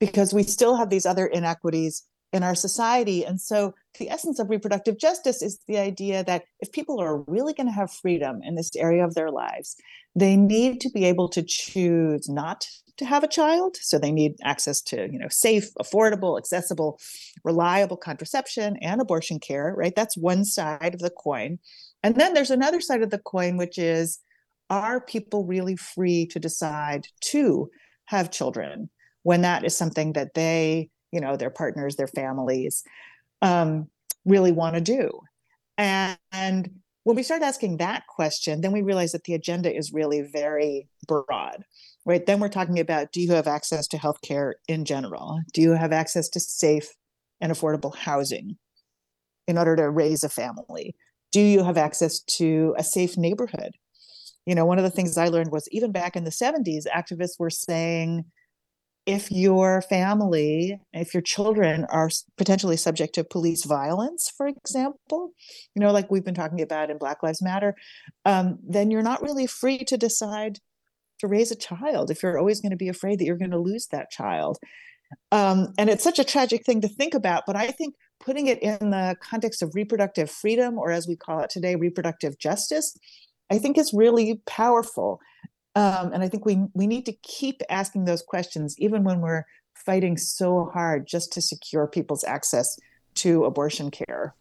because 0.00 0.32
we 0.32 0.42
still 0.42 0.76
have 0.76 0.90
these 0.90 1.06
other 1.06 1.26
inequities 1.26 2.04
in 2.32 2.42
our 2.42 2.54
society. 2.54 3.24
And 3.24 3.40
so, 3.40 3.74
the 3.98 4.10
essence 4.10 4.38
of 4.38 4.50
reproductive 4.50 4.98
justice 4.98 5.40
is 5.40 5.60
the 5.68 5.78
idea 5.78 6.24
that 6.24 6.44
if 6.60 6.72
people 6.72 7.00
are 7.00 7.18
really 7.28 7.54
going 7.54 7.68
to 7.68 7.72
have 7.72 7.92
freedom 7.92 8.40
in 8.42 8.56
this 8.56 8.74
area 8.76 9.04
of 9.04 9.14
their 9.14 9.30
lives, 9.30 9.76
they 10.16 10.36
need 10.36 10.80
to 10.80 10.90
be 10.90 11.04
able 11.04 11.28
to 11.28 11.42
choose 11.42 12.28
not 12.28 12.66
to 12.96 13.04
have 13.04 13.24
a 13.24 13.28
child 13.28 13.76
so 13.80 13.98
they 13.98 14.12
need 14.12 14.36
access 14.44 14.80
to 14.80 15.08
you 15.10 15.18
know 15.18 15.28
safe 15.28 15.72
affordable 15.80 16.38
accessible 16.38 16.98
reliable 17.42 17.96
contraception 17.96 18.76
and 18.80 19.00
abortion 19.00 19.38
care 19.38 19.74
right? 19.76 19.94
That's 19.96 20.16
one 20.16 20.44
side 20.44 20.94
of 20.94 21.00
the 21.00 21.10
coin. 21.10 21.58
And 22.02 22.16
then 22.16 22.34
there's 22.34 22.50
another 22.50 22.80
side 22.80 23.02
of 23.02 23.10
the 23.10 23.18
coin 23.18 23.56
which 23.56 23.78
is 23.78 24.18
are 24.70 25.00
people 25.00 25.44
really 25.44 25.76
free 25.76 26.26
to 26.26 26.38
decide 26.38 27.06
to 27.20 27.70
have 28.06 28.30
children 28.30 28.90
when 29.22 29.42
that 29.42 29.64
is 29.64 29.76
something 29.76 30.12
that 30.14 30.34
they 30.34 30.90
you 31.12 31.20
know 31.20 31.36
their 31.36 31.50
partners 31.50 31.96
their 31.96 32.08
families 32.08 32.82
um, 33.42 33.88
really 34.24 34.52
want 34.52 34.74
to 34.74 34.80
do? 34.80 35.10
And, 35.76 36.16
and 36.32 36.70
when 37.02 37.16
we 37.16 37.22
start 37.24 37.42
asking 37.42 37.78
that 37.78 38.06
question 38.06 38.60
then 38.60 38.72
we 38.72 38.82
realize 38.82 39.12
that 39.12 39.24
the 39.24 39.34
agenda 39.34 39.74
is 39.74 39.92
really 39.92 40.22
very 40.22 40.88
broad 41.06 41.64
right? 42.06 42.24
Then 42.24 42.40
we're 42.40 42.48
talking 42.48 42.78
about 42.78 43.12
do 43.12 43.20
you 43.20 43.32
have 43.32 43.46
access 43.46 43.86
to 43.88 43.98
healthcare 43.98 44.52
in 44.68 44.84
general? 44.84 45.40
Do 45.52 45.60
you 45.60 45.72
have 45.72 45.92
access 45.92 46.28
to 46.30 46.40
safe 46.40 46.88
and 47.40 47.52
affordable 47.52 47.94
housing 47.94 48.56
in 49.46 49.58
order 49.58 49.76
to 49.76 49.90
raise 49.90 50.24
a 50.24 50.28
family? 50.28 50.94
Do 51.32 51.40
you 51.40 51.64
have 51.64 51.78
access 51.78 52.20
to 52.20 52.74
a 52.78 52.84
safe 52.84 53.16
neighborhood? 53.16 53.72
You 54.46 54.54
know, 54.54 54.66
one 54.66 54.78
of 54.78 54.84
the 54.84 54.90
things 54.90 55.16
I 55.16 55.28
learned 55.28 55.50
was 55.50 55.68
even 55.70 55.90
back 55.90 56.16
in 56.16 56.24
the 56.24 56.30
70s, 56.30 56.86
activists 56.94 57.38
were 57.38 57.50
saying 57.50 58.24
if 59.06 59.30
your 59.30 59.82
family, 59.82 60.80
if 60.92 61.12
your 61.12 61.22
children 61.22 61.84
are 61.90 62.08
potentially 62.36 62.76
subject 62.76 63.14
to 63.14 63.24
police 63.24 63.64
violence, 63.64 64.32
for 64.34 64.46
example, 64.46 65.32
you 65.74 65.80
know, 65.80 65.92
like 65.92 66.10
we've 66.10 66.24
been 66.24 66.34
talking 66.34 66.62
about 66.62 66.90
in 66.90 66.96
Black 66.96 67.22
Lives 67.22 67.42
Matter, 67.42 67.74
um, 68.24 68.58
then 68.66 68.90
you're 68.90 69.02
not 69.02 69.22
really 69.22 69.46
free 69.46 69.78
to 69.84 69.98
decide 69.98 70.58
to 71.24 71.28
raise 71.28 71.50
a 71.50 71.56
child 71.56 72.10
if 72.10 72.22
you're 72.22 72.38
always 72.38 72.60
going 72.60 72.70
to 72.70 72.76
be 72.76 72.88
afraid 72.88 73.18
that 73.18 73.24
you're 73.24 73.36
going 73.36 73.50
to 73.50 73.58
lose 73.58 73.86
that 73.88 74.10
child. 74.10 74.58
Um, 75.32 75.72
and 75.78 75.90
it's 75.90 76.04
such 76.04 76.18
a 76.18 76.24
tragic 76.24 76.64
thing 76.64 76.80
to 76.80 76.88
think 76.88 77.14
about, 77.14 77.44
but 77.46 77.56
I 77.56 77.68
think 77.68 77.94
putting 78.20 78.46
it 78.46 78.62
in 78.62 78.90
the 78.90 79.16
context 79.20 79.62
of 79.62 79.74
reproductive 79.74 80.30
freedom, 80.30 80.78
or 80.78 80.90
as 80.90 81.06
we 81.06 81.16
call 81.16 81.40
it 81.40 81.50
today, 81.50 81.76
reproductive 81.76 82.38
justice, 82.38 82.96
I 83.50 83.58
think 83.58 83.78
is 83.78 83.92
really 83.92 84.40
powerful. 84.46 85.20
Um, 85.76 86.12
and 86.12 86.22
I 86.22 86.28
think 86.28 86.46
we 86.46 86.58
we 86.74 86.86
need 86.86 87.04
to 87.06 87.12
keep 87.22 87.60
asking 87.68 88.04
those 88.04 88.22
questions, 88.22 88.76
even 88.78 89.04
when 89.04 89.20
we're 89.20 89.44
fighting 89.74 90.16
so 90.16 90.70
hard 90.72 91.06
just 91.06 91.32
to 91.32 91.42
secure 91.42 91.86
people's 91.86 92.24
access 92.24 92.78
to 93.16 93.44
abortion 93.44 93.90
care. 93.90 94.34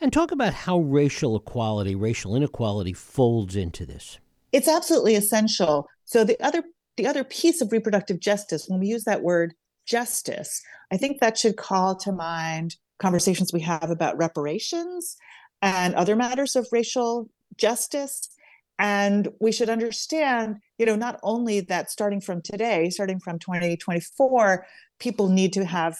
And 0.00 0.12
talk 0.12 0.32
about 0.32 0.54
how 0.54 0.78
racial 0.80 1.36
equality, 1.36 1.94
racial 1.94 2.34
inequality 2.34 2.92
folds 2.92 3.54
into 3.56 3.86
this. 3.86 4.18
It's 4.52 4.68
absolutely 4.68 5.14
essential 5.14 5.88
so 6.10 6.24
the 6.24 6.40
other 6.44 6.64
the 6.96 7.06
other 7.06 7.22
piece 7.22 7.60
of 7.60 7.70
reproductive 7.70 8.18
justice, 8.18 8.66
when 8.66 8.80
we 8.80 8.88
use 8.88 9.04
that 9.04 9.22
word 9.22 9.54
justice, 9.86 10.60
I 10.92 10.96
think 10.96 11.20
that 11.20 11.38
should 11.38 11.56
call 11.56 11.94
to 11.98 12.10
mind 12.10 12.74
conversations 12.98 13.52
we 13.52 13.60
have 13.60 13.90
about 13.90 14.18
reparations 14.18 15.16
and 15.62 15.94
other 15.94 16.16
matters 16.16 16.56
of 16.56 16.66
racial 16.72 17.30
justice. 17.56 18.28
And 18.76 19.28
we 19.40 19.52
should 19.52 19.70
understand, 19.70 20.56
you 20.78 20.84
know, 20.84 20.96
not 20.96 21.20
only 21.22 21.60
that 21.60 21.92
starting 21.92 22.20
from 22.20 22.42
today, 22.42 22.90
starting 22.90 23.20
from 23.20 23.38
2024, 23.38 24.66
people 24.98 25.28
need 25.28 25.52
to 25.52 25.64
have, 25.64 25.96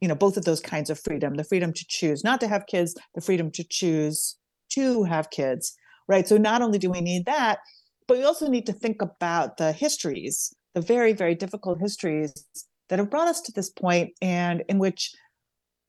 you 0.00 0.08
know, 0.08 0.16
both 0.16 0.36
of 0.36 0.44
those 0.44 0.60
kinds 0.60 0.90
of 0.90 0.98
freedom 0.98 1.34
the 1.36 1.44
freedom 1.44 1.72
to 1.72 1.84
choose 1.88 2.24
not 2.24 2.40
to 2.40 2.48
have 2.48 2.66
kids, 2.66 2.96
the 3.14 3.20
freedom 3.20 3.52
to 3.52 3.62
choose 3.62 4.36
to 4.70 5.04
have 5.04 5.30
kids, 5.30 5.76
right? 6.08 6.26
So 6.26 6.36
not 6.36 6.62
only 6.62 6.80
do 6.80 6.90
we 6.90 7.00
need 7.00 7.26
that, 7.26 7.60
but 8.06 8.18
we 8.18 8.24
also 8.24 8.48
need 8.48 8.66
to 8.66 8.72
think 8.72 9.02
about 9.02 9.56
the 9.56 9.72
histories, 9.72 10.54
the 10.74 10.80
very, 10.80 11.12
very 11.12 11.34
difficult 11.34 11.80
histories 11.80 12.32
that 12.88 12.98
have 12.98 13.10
brought 13.10 13.28
us 13.28 13.40
to 13.42 13.52
this 13.52 13.70
point 13.70 14.12
and 14.20 14.62
in 14.68 14.78
which 14.78 15.14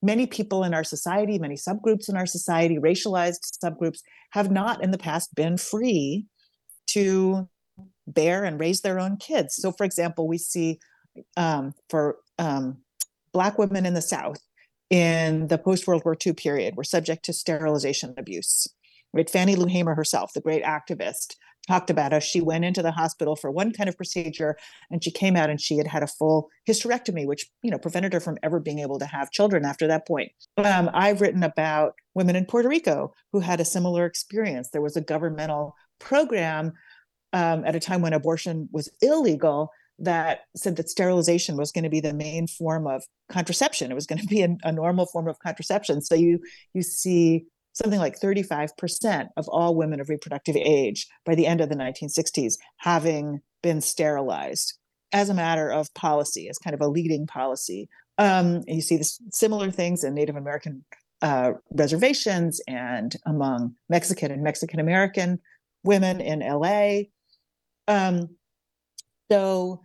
many 0.01 0.27
people 0.27 0.63
in 0.63 0.73
our 0.73 0.83
society, 0.83 1.39
many 1.39 1.55
subgroups 1.55 2.09
in 2.09 2.17
our 2.17 2.25
society, 2.25 2.77
racialized 2.77 3.57
subgroups, 3.63 3.99
have 4.31 4.51
not 4.51 4.83
in 4.83 4.91
the 4.91 4.97
past 4.97 5.33
been 5.33 5.57
free 5.57 6.25
to 6.87 7.47
bear 8.05 8.43
and 8.43 8.59
raise 8.59 8.81
their 8.81 8.99
own 8.99 9.17
kids. 9.17 9.55
So, 9.55 9.71
for 9.71 9.85
example, 9.85 10.27
we 10.27 10.37
see 10.37 10.79
um, 11.37 11.73
for 11.89 12.17
um, 12.37 12.77
Black 13.31 13.57
women 13.57 13.85
in 13.85 13.93
the 13.93 14.01
South 14.01 14.39
in 14.89 15.47
the 15.47 15.57
post 15.57 15.87
World 15.87 16.03
War 16.05 16.15
II 16.25 16.33
period 16.33 16.75
were 16.75 16.83
subject 16.83 17.25
to 17.25 17.33
sterilization 17.33 18.13
abuse. 18.17 18.67
Right? 19.13 19.29
Fannie 19.29 19.55
Lou 19.55 19.67
Hamer 19.67 19.95
herself, 19.95 20.33
the 20.33 20.41
great 20.41 20.63
activist, 20.63 21.35
talked 21.67 21.89
about 21.89 22.11
how 22.11 22.19
she 22.19 22.41
went 22.41 22.65
into 22.65 22.81
the 22.81 22.91
hospital 22.91 23.35
for 23.35 23.49
one 23.51 23.71
kind 23.71 23.87
of 23.87 23.95
procedure 23.97 24.57
and 24.91 25.03
she 25.03 25.11
came 25.11 25.35
out 25.35 25.49
and 25.49 25.61
she 25.61 25.77
had 25.77 25.87
had 25.87 26.03
a 26.03 26.07
full 26.07 26.49
hysterectomy 26.67 27.25
which 27.25 27.47
you 27.61 27.71
know 27.71 27.77
prevented 27.77 28.13
her 28.13 28.19
from 28.19 28.37
ever 28.43 28.59
being 28.59 28.79
able 28.79 28.99
to 28.99 29.05
have 29.05 29.31
children 29.31 29.65
after 29.65 29.87
that 29.87 30.05
point 30.07 30.31
um, 30.57 30.89
i've 30.93 31.21
written 31.21 31.43
about 31.43 31.93
women 32.13 32.35
in 32.35 32.45
puerto 32.45 32.67
rico 32.67 33.13
who 33.31 33.39
had 33.39 33.59
a 33.59 33.65
similar 33.65 34.05
experience 34.05 34.69
there 34.69 34.81
was 34.81 34.97
a 34.97 35.01
governmental 35.01 35.75
program 35.99 36.73
um, 37.33 37.63
at 37.65 37.75
a 37.75 37.79
time 37.79 38.01
when 38.01 38.13
abortion 38.13 38.69
was 38.71 38.89
illegal 39.01 39.71
that 39.99 40.41
said 40.55 40.75
that 40.75 40.89
sterilization 40.89 41.55
was 41.55 41.71
going 41.71 41.83
to 41.83 41.89
be 41.89 41.99
the 41.99 42.13
main 42.13 42.47
form 42.47 42.87
of 42.87 43.03
contraception. 43.31 43.91
It 43.91 43.95
was 43.95 44.07
going 44.07 44.19
to 44.19 44.27
be 44.27 44.41
a, 44.41 44.55
a 44.63 44.71
normal 44.71 45.05
form 45.05 45.27
of 45.27 45.39
contraception. 45.39 46.01
So 46.01 46.15
you 46.15 46.39
you 46.73 46.81
see 46.81 47.45
something 47.73 47.99
like 47.99 48.19
35% 48.19 49.29
of 49.35 49.47
all 49.49 49.75
women 49.75 49.99
of 49.99 50.09
reproductive 50.09 50.55
age 50.55 51.07
by 51.25 51.35
the 51.35 51.47
end 51.47 51.59
of 51.59 51.69
the 51.69 51.75
1960s 51.75 52.57
having 52.77 53.41
been 53.61 53.81
sterilized 53.81 54.77
as 55.11 55.29
a 55.29 55.33
matter 55.33 55.69
of 55.69 55.93
policy, 55.93 56.49
as 56.49 56.57
kind 56.57 56.73
of 56.73 56.81
a 56.81 56.87
leading 56.87 57.27
policy. 57.27 57.89
Um, 58.17 58.63
you 58.67 58.81
see 58.81 58.97
this, 58.97 59.19
similar 59.31 59.71
things 59.71 60.03
in 60.03 60.13
Native 60.13 60.35
American 60.35 60.83
uh, 61.21 61.53
reservations 61.71 62.61
and 62.67 63.15
among 63.25 63.75
Mexican 63.89 64.31
and 64.31 64.43
Mexican 64.43 64.79
American 64.79 65.39
women 65.83 66.19
in 66.19 66.39
LA. 66.39 67.03
Um, 67.87 68.35
so 69.31 69.81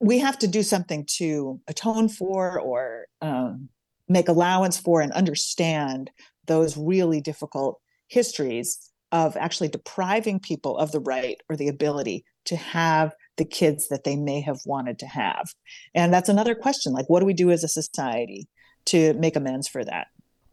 we 0.00 0.18
have 0.18 0.38
to 0.38 0.46
do 0.46 0.62
something 0.62 1.04
to 1.16 1.60
atone 1.68 2.08
for 2.08 2.60
or 2.60 3.06
um, 3.20 3.68
make 4.08 4.28
allowance 4.28 4.78
for 4.78 5.00
and 5.00 5.12
understand 5.12 6.10
those 6.46 6.76
really 6.76 7.20
difficult 7.20 7.80
histories 8.08 8.90
of 9.12 9.36
actually 9.36 9.68
depriving 9.68 10.40
people 10.40 10.76
of 10.76 10.92
the 10.92 11.00
right 11.00 11.40
or 11.48 11.56
the 11.56 11.68
ability 11.68 12.24
to 12.44 12.56
have 12.56 13.14
the 13.36 13.44
kids 13.44 13.88
that 13.88 14.04
they 14.04 14.16
may 14.16 14.40
have 14.40 14.58
wanted 14.66 14.98
to 14.98 15.06
have. 15.06 15.54
And 15.94 16.12
that's 16.12 16.28
another 16.28 16.54
question 16.54 16.92
like, 16.92 17.08
what 17.08 17.20
do 17.20 17.26
we 17.26 17.34
do 17.34 17.50
as 17.50 17.64
a 17.64 17.68
society 17.68 18.48
to 18.86 19.14
make 19.14 19.36
amends 19.36 19.68
for 19.68 19.84
that? 19.84 20.08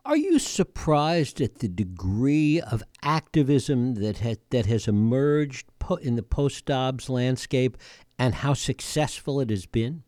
Are 0.06 0.18
you 0.18 0.38
surprised 0.38 1.40
at 1.40 1.60
the 1.60 1.70
degree 1.70 2.60
of 2.60 2.84
activism 3.04 3.96
that 3.96 4.18
has, 4.18 4.38
that 4.50 4.66
has 4.66 4.88
emerged 4.88 5.68
in 6.02 6.16
the 6.16 6.24
post 6.24 6.66
Dobbs 6.66 7.10
landscape 7.10 7.78
and 8.20 8.36
how 8.36 8.54
successful 8.54 9.40
it 9.40 9.50
has 9.50 9.66
been? 9.66 10.04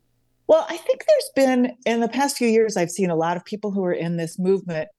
Well, 0.48 0.66
I 0.70 0.78
think 0.78 1.06
there's 1.08 1.32
been 1.36 1.78
in 1.86 2.02
the 2.02 2.10
past 2.10 2.38
few 2.38 2.48
years 2.48 2.76
I've 2.76 2.92
seen 2.92 3.10
a 3.10 3.16
lot 3.16 3.38
of 3.38 3.46
people 3.46 3.72
who 3.72 3.84
are 3.86 3.94
in 3.94 4.18
this 4.18 4.38
movement 4.38 4.90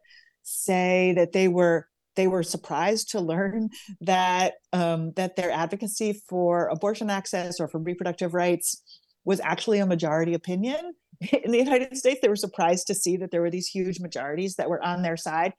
say 0.67 1.13
that 1.17 1.33
they 1.33 1.49
were 1.49 1.89
they 2.17 2.27
were 2.27 2.43
surprised 2.43 3.11
to 3.11 3.21
learn 3.21 3.71
that 4.01 4.55
um, 4.73 5.13
that 5.13 5.37
their 5.37 5.51
advocacy 5.51 6.21
for 6.29 6.69
abortion 6.69 7.11
access 7.11 7.61
or 7.61 7.69
for 7.69 7.79
reproductive 7.79 8.35
rights 8.35 8.83
was 9.25 9.41
actually 9.41 9.79
a 9.79 9.87
majority 9.87 10.35
opinion 10.35 10.95
in 11.45 11.51
the 11.51 11.59
United 11.59 11.97
States. 11.97 12.21
They 12.23 12.29
were 12.29 12.37
surprised 12.37 12.87
to 12.89 12.95
see 12.95 13.17
that 13.19 13.31
there 13.31 13.43
were 13.43 13.51
these 13.51 13.69
huge 13.69 14.01
majorities 14.01 14.57
that 14.57 14.71
were 14.71 14.83
on 14.83 15.03
their 15.03 15.17
side. 15.17 15.53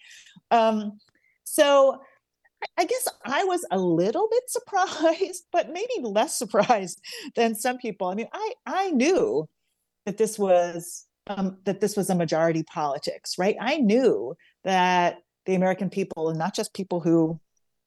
Um, 0.52 1.00
so 1.44 2.02
I 2.78 2.86
guess 2.86 3.08
I 3.26 3.44
was 3.44 3.66
a 3.72 3.78
little 3.78 4.28
bit 4.30 4.44
surprised, 4.48 5.46
but 5.52 5.72
maybe 5.72 5.94
less 6.02 6.38
surprised 6.38 7.02
than 7.36 7.56
some 7.56 7.78
people. 7.78 8.08
I 8.08 8.16
mean, 8.16 8.30
I 8.34 8.54
I 8.66 8.92
knew 8.92 9.48
that 10.06 10.18
this 10.18 10.40
was 10.40 11.06
um, 11.28 11.58
that 11.66 11.82
this 11.82 11.98
was 11.98 12.10
a 12.10 12.16
majority 12.16 12.64
politics, 12.64 13.38
right? 13.38 13.56
I 13.60 13.78
knew 13.78 14.36
that 14.68 15.20
the 15.46 15.56
American 15.56 15.90
people, 15.90 16.30
and 16.30 16.38
not 16.38 16.54
just 16.54 16.74
people 16.74 17.00
who 17.00 17.40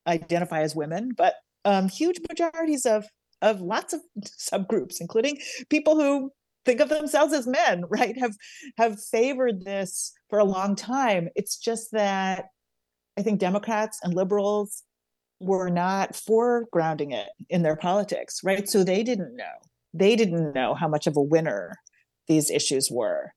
identify 0.06 0.62
as 0.62 0.74
women, 0.74 1.12
but 1.14 1.34
um, 1.64 1.88
huge 1.88 2.18
majorities 2.28 2.86
of 2.86 3.04
of 3.42 3.60
lots 3.60 3.92
of 3.92 4.00
subgroups, 4.24 5.00
including 5.00 5.38
people 5.68 5.94
who 5.94 6.32
think 6.64 6.80
of 6.80 6.88
themselves 6.88 7.32
as 7.32 7.46
men, 7.46 7.84
right, 7.90 8.18
have 8.18 8.34
have 8.78 9.00
favored 9.00 9.64
this 9.64 10.12
for 10.30 10.38
a 10.38 10.44
long 10.44 10.74
time. 10.74 11.28
It's 11.36 11.58
just 11.58 11.92
that 11.92 12.46
I 13.18 13.22
think 13.22 13.38
Democrats 13.38 14.00
and 14.02 14.14
liberals 14.14 14.82
were 15.38 15.68
not 15.68 16.12
foregrounding 16.12 17.12
it 17.12 17.28
in 17.50 17.62
their 17.62 17.76
politics, 17.76 18.40
right? 18.42 18.68
So 18.68 18.84
they 18.84 19.02
didn't 19.02 19.36
know. 19.36 19.44
They 19.92 20.16
didn't 20.16 20.54
know 20.54 20.74
how 20.74 20.88
much 20.88 21.06
of 21.06 21.16
a 21.16 21.22
winner 21.22 21.76
these 22.26 22.50
issues 22.50 22.90
were. 22.90 23.32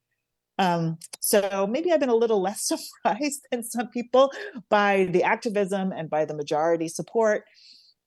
Um, 0.59 0.97
so 1.19 1.67
maybe 1.69 1.91
I've 1.91 1.99
been 1.99 2.09
a 2.09 2.15
little 2.15 2.41
less 2.47 2.67
surprised 2.67 3.45
than 3.51 3.63
some 3.63 3.87
people 3.89 4.31
by 4.69 5.05
the 5.05 5.23
activism 5.23 5.91
and 5.91 6.09
by 6.09 6.25
the 6.25 6.35
majority 6.35 6.87
support. 6.87 7.45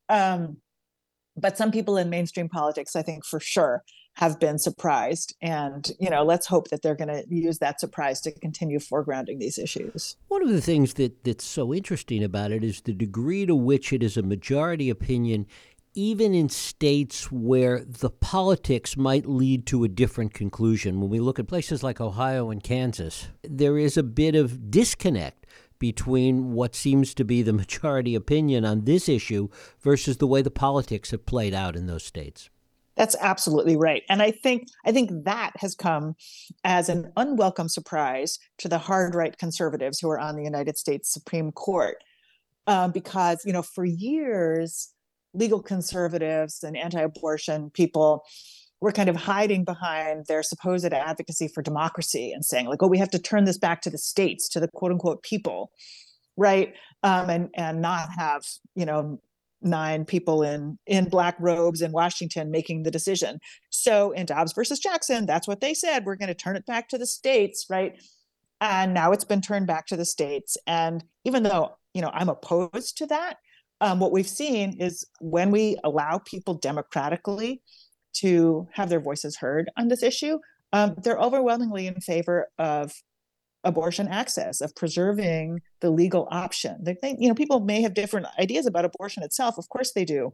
Um, 0.09 0.59
but 1.37 1.59
some 1.59 1.71
people 1.71 1.99
in 1.99 2.09
mainstream 2.09 2.49
politics, 2.49 2.97
I 2.97 3.03
think 3.03 3.25
for 3.25 3.41
sure, 3.41 3.83
have 4.15 4.41
been 4.41 4.59
surprised. 4.59 5.37
And, 5.43 5.91
you 6.01 6.09
know, 6.09 6.25
let's 6.25 6.47
hope 6.47 6.69
that 6.69 6.81
they're 6.81 6.95
going 6.95 7.09
to 7.09 7.25
use 7.29 7.59
that 7.59 7.81
surprise 7.81 8.23
to 8.23 8.33
continue 8.33 8.79
foregrounding 8.79 9.39
these 9.39 9.59
issues. 9.59 10.17
One 10.29 10.43
of 10.43 10.49
the 10.49 10.63
things 10.63 10.95
that, 10.95 11.23
that's 11.25 11.45
so 11.45 11.75
interesting 11.75 12.25
about 12.25 12.51
it 12.51 12.65
is 12.65 12.81
the 12.81 12.95
degree 12.95 13.45
to 13.45 13.55
which 13.55 13.93
it 13.93 14.03
is 14.03 14.17
a 14.17 14.23
majority 14.23 14.89
opinion 14.89 15.47
even 15.97 16.35
in 16.35 16.49
states 16.49 17.33
where 17.33 17.81
the 17.81 18.11
politics 18.11 18.97
might 18.97 19.27
lead 19.27 19.67
to 19.67 19.83
a 19.83 19.89
different 19.89 20.35
conclusion. 20.35 21.01
When 21.01 21.11
we 21.11 21.19
look 21.19 21.39
at 21.39 21.49
places 21.49 21.83
like 21.83 22.01
Ohio 22.01 22.51
and 22.51 22.63
Kansas, 22.63 23.29
there 23.43 23.79
is 23.79 23.97
a 23.97 24.03
bit 24.03 24.35
of 24.35 24.71
disconnect 24.71 25.47
between 25.79 26.53
what 26.53 26.75
seems 26.75 27.15
to 27.15 27.25
be 27.25 27.43
the 27.43 27.53
majority 27.53 28.15
opinion 28.15 28.65
on 28.65 28.85
this 28.85 29.09
issue 29.09 29.49
versus 29.81 30.19
the 30.19 30.27
way 30.27 30.43
the 30.43 30.51
politics 30.51 31.11
have 31.11 31.27
played 31.27 31.55
out 31.55 31.77
in 31.77 31.87
those 31.87 32.05
states. 32.05 32.51
That's 32.97 33.17
absolutely 33.21 33.77
right. 33.77 34.03
And 34.09 34.23
I 34.23 34.31
think 34.31 34.69
I 34.87 34.93
think 34.93 35.25
that 35.25 35.53
has 35.59 35.75
come 35.75 36.17
as 36.65 36.89
an 36.89 37.13
unwelcome 37.17 37.69
surprise 37.69 38.39
to 38.59 38.69
the 38.69 38.79
hard 38.79 39.15
right 39.15 39.37
conservatives 39.37 39.99
who 39.99 40.09
are 40.11 40.19
on 40.19 40.37
the 40.37 40.45
United 40.45 40.79
States 40.79 41.13
Supreme 41.13 41.53
Court. 41.53 41.97
Um, 42.69 42.91
because, 42.91 43.45
you 43.45 43.53
know, 43.53 43.63
for 43.63 43.85
years, 43.85 44.93
legal 45.37 45.63
conservatives 45.63 46.63
and 46.63 46.77
anti-abortion 46.77 47.71
people 47.71 48.25
were 48.81 48.93
kind 48.93 49.09
of 49.09 49.17
hiding 49.17 49.65
behind 49.65 50.27
their 50.27 50.43
supposed 50.43 50.93
advocacy 50.93 51.49
for 51.49 51.63
democracy 51.63 52.33
and 52.33 52.45
saying 52.45 52.67
like 52.67 52.83
oh 52.83 52.89
we 52.89 52.99
have 52.99 53.11
to 53.11 53.19
turn 53.19 53.45
this 53.45 53.59
back 53.59 53.81
to 53.83 53.91
the 53.91 53.99
states 53.99 54.49
to 54.49 54.61
the 54.61 54.69
quote 54.69 54.93
unquote 54.93 55.23
people 55.23 55.71
right? 56.37 56.75
Um, 57.03 57.31
and 57.31 57.51
and 57.55 57.81
not 57.81 58.09
have 58.17 58.45
you 58.75 58.87
know 58.87 59.21
nine 59.63 60.05
people 60.05 60.43
in 60.43 60.79
in 60.87 61.09
black 61.09 61.35
robes 61.41 61.81
in 61.81 61.91
washington 61.91 62.51
making 62.51 62.83
the 62.83 62.91
decision. 62.91 63.41
So 63.71 64.13
in 64.13 64.27
dobbs 64.27 64.53
versus 64.53 64.79
jackson 64.79 65.27
that's 65.27 65.49
what 65.49 65.61
they 65.61 65.75
said 65.75 66.05
we're 66.05 66.17
going 66.17 66.29
to 66.29 66.35
turn 66.35 66.57
it 66.57 66.67
back 66.67 66.89
to 66.91 66.99
the 66.99 67.07
states 67.07 67.67
right? 67.71 68.01
And 68.61 68.95
now 68.95 69.13
it's 69.13 69.25
been 69.25 69.43
turned 69.43 69.67
back 69.67 69.87
to 69.89 69.97
the 69.97 70.07
states. 70.07 70.57
And 70.67 71.05
even 71.25 71.43
though 71.43 71.77
you 71.95 72.03
know 72.03 72.11
i'm 72.13 72.29
opposed 72.29 72.99
to 72.99 73.07
that 73.07 73.39
um, 73.81 74.01
what 74.01 74.13
we've 74.13 74.29
seen 74.29 74.81
is 74.81 75.07
when 75.21 75.51
we 75.51 75.77
allow 75.85 76.19
people 76.19 76.55
democratically 76.55 77.63
to 78.15 78.67
have 78.73 78.89
their 78.89 79.01
voices 79.01 79.37
heard 79.37 79.71
on 79.77 79.89
this 79.89 80.03
issue, 80.03 80.39
um, 80.73 80.95
they're 81.03 81.19
overwhelmingly 81.19 81.87
in 81.87 82.01
favor 82.01 82.49
of 82.59 82.93
abortion 83.65 84.09
access, 84.09 84.61
of 84.61 84.75
preserving 84.77 85.61
the 85.81 85.91
legal 85.91 86.29
option. 86.31 86.77
They, 86.83 86.97
they, 87.03 87.17
you 87.19 87.29
know, 87.29 87.35
people 87.35 87.61
may 87.61 87.83
have 87.83 87.95
different 87.95 88.27
ideas 88.39 88.67
about 88.67 88.85
abortion 88.85 89.23
itself. 89.23 89.59
Of 89.59 89.69
course 89.69 89.93
they 89.93 90.05
do. 90.05 90.33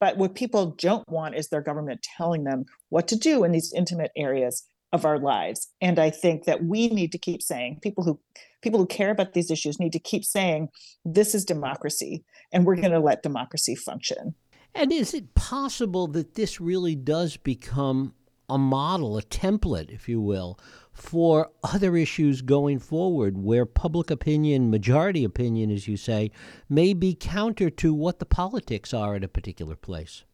But 0.00 0.16
what 0.16 0.34
people 0.34 0.76
don't 0.78 1.06
want 1.10 1.34
is 1.34 1.48
their 1.48 1.60
government 1.60 2.06
telling 2.16 2.44
them 2.44 2.64
what 2.88 3.08
to 3.08 3.16
do 3.16 3.44
in 3.44 3.52
these 3.52 3.72
intimate 3.74 4.12
areas 4.16 4.64
of 4.92 5.04
our 5.04 5.18
lives. 5.18 5.68
And 5.80 5.98
I 5.98 6.10
think 6.10 6.44
that 6.44 6.64
we 6.64 6.88
need 6.88 7.12
to 7.12 7.18
keep 7.18 7.42
saying 7.42 7.80
people 7.82 8.04
who 8.04 8.18
people 8.62 8.80
who 8.80 8.86
care 8.86 9.10
about 9.10 9.34
these 9.34 9.50
issues 9.50 9.78
need 9.78 9.92
to 9.92 9.98
keep 9.98 10.24
saying 10.24 10.68
this 11.04 11.34
is 11.34 11.44
democracy 11.44 12.24
and 12.52 12.64
we're 12.64 12.76
going 12.76 12.90
to 12.90 12.98
let 12.98 13.22
democracy 13.22 13.74
function. 13.74 14.34
And 14.74 14.92
is 14.92 15.14
it 15.14 15.34
possible 15.34 16.06
that 16.08 16.34
this 16.34 16.60
really 16.60 16.94
does 16.94 17.36
become 17.36 18.14
a 18.48 18.58
model, 18.58 19.18
a 19.18 19.22
template, 19.22 19.90
if 19.90 20.08
you 20.08 20.20
will, 20.20 20.58
for 20.92 21.50
other 21.62 21.96
issues 21.96 22.42
going 22.42 22.78
forward 22.78 23.38
where 23.38 23.66
public 23.66 24.10
opinion, 24.10 24.70
majority 24.70 25.22
opinion, 25.22 25.70
as 25.70 25.86
you 25.86 25.96
say, 25.96 26.30
may 26.68 26.94
be 26.94 27.14
counter 27.14 27.70
to 27.70 27.92
what 27.92 28.18
the 28.18 28.26
politics 28.26 28.94
are 28.94 29.14
at 29.14 29.24
a 29.24 29.28
particular 29.28 29.76
place? 29.76 30.24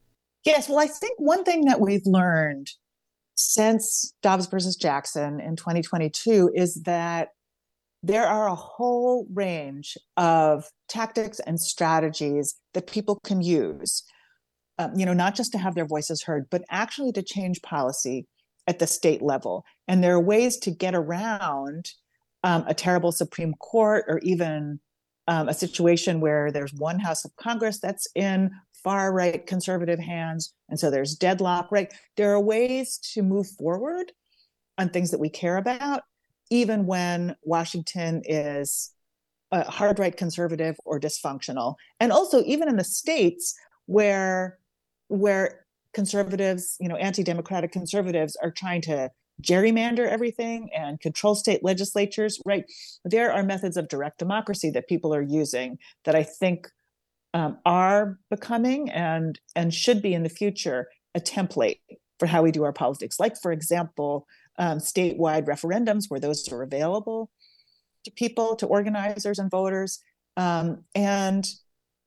Yes. 0.45 0.69
Well, 0.69 0.79
I 0.79 0.87
think 0.87 1.19
one 1.19 1.45
thing 1.45 1.65
that 1.65 1.81
we've 1.81 2.07
learned 2.07 2.71
since 3.35 4.15
Dobbs 4.23 4.47
versus 4.47 4.77
Jackson 4.77 5.41
in 5.41 5.57
2022 5.57 6.53
is 6.55 6.83
that 6.85 7.29
there 8.03 8.27
are 8.27 8.49
a 8.49 8.55
whole 8.55 9.27
range 9.33 9.97
of 10.17 10.69
tactics 10.89 11.41
and 11.41 11.59
strategies 11.59 12.55
that 12.75 12.87
people 12.87 13.19
can 13.25 13.41
use 13.41 14.05
um, 14.79 14.93
you 14.97 15.07
know 15.07 15.15
not 15.15 15.35
just 15.35 15.53
to 15.53 15.59
have 15.59 15.75
their 15.75 15.87
voices 15.87 16.23
heard 16.23 16.47
but 16.51 16.63
actually 16.71 17.13
to 17.13 17.23
change 17.23 17.63
policy 17.63 18.27
at 18.67 18.79
the 18.79 18.87
state 18.87 19.23
level. 19.23 19.65
And 19.89 20.03
there 20.03 20.15
are 20.15 20.21
ways 20.21 20.57
to 20.59 20.71
get 20.71 20.95
around 20.95 21.91
um, 22.43 22.65
a 22.67 22.75
terrible 22.75 23.13
supreme 23.13 23.55
court 23.55 24.05
or 24.09 24.19
even 24.21 24.81
um, 25.27 25.49
a 25.49 25.55
situation 25.55 26.21
where 26.21 26.51
there's 26.53 26.75
one 26.75 26.99
house 26.99 27.25
of 27.25 27.35
congress 27.37 27.81
that's 27.81 28.07
in 28.15 28.51
far 28.85 29.13
right 29.13 29.47
conservative 29.47 29.99
hands 29.99 30.55
and 30.69 30.79
so 30.79 30.91
there's 30.91 31.17
deadlock 31.17 31.73
right 31.73 31.93
there 32.17 32.33
are 32.33 32.41
ways 32.41 32.99
to 32.99 33.23
move 33.23 33.49
forward 33.59 34.13
on 34.79 34.89
things 34.89 35.11
that 35.11 35.21
we 35.21 35.29
care 35.29 35.57
about 35.57 36.03
even 36.51 36.87
when 36.87 37.37
Washington 37.43 38.23
is 38.25 38.93
a 39.53 39.71
hard 39.71 39.99
right 39.99 40.17
conservative 40.17 40.77
or 40.85 41.01
dysfunctional. 41.01 41.75
And 42.01 42.13
also 42.13 42.43
even 42.45 42.69
in 42.69 42.77
the 42.77 42.85
states 42.85 43.55
where 43.87 44.59
where 45.09 45.67
conservatives, 45.93 46.77
you 46.81 46.89
know, 46.89 46.97
anti-democratic 46.97 47.71
conservatives 47.71 48.37
are 48.43 48.51
trying 48.51 48.81
to 48.83 49.11
gerrymander 49.43 50.09
everything 50.09 50.71
and 50.75 51.01
control 51.01 51.35
state 51.35 51.63
legislatures, 51.63 52.41
right? 52.47 52.65
There 53.05 53.33
are 53.33 53.43
methods 53.43 53.77
of 53.77 53.89
direct 53.89 54.19
democracy 54.19 54.71
that 54.71 54.89
people 54.89 55.15
are 55.15 55.23
using 55.23 55.79
that 56.05 56.15
I 56.15 56.23
think 56.23 56.69
um, 57.35 57.59
are 57.67 58.19
becoming 58.31 58.91
and 58.91 59.39
and 59.55 59.75
should 59.75 60.01
be 60.01 60.15
in 60.15 60.23
the 60.23 60.29
future 60.29 60.89
a 61.15 61.21
template 61.21 61.81
for 62.19 62.27
how 62.27 62.43
we 62.43 62.53
do 62.53 62.63
our 62.63 62.73
politics. 62.73 63.21
Like, 63.21 63.37
for 63.37 63.53
example, 63.53 64.27
um, 64.59 64.79
statewide 64.79 65.47
referendums 65.47 66.05
where 66.09 66.21
those 66.21 66.51
are 66.51 66.63
available 66.63 67.31
to 68.05 68.11
people, 68.13 68.57
to 68.57 68.67
organizers 68.67 69.39
and 69.39 69.51
voters, 69.51 70.01
um, 70.37 70.85
and 70.95 71.47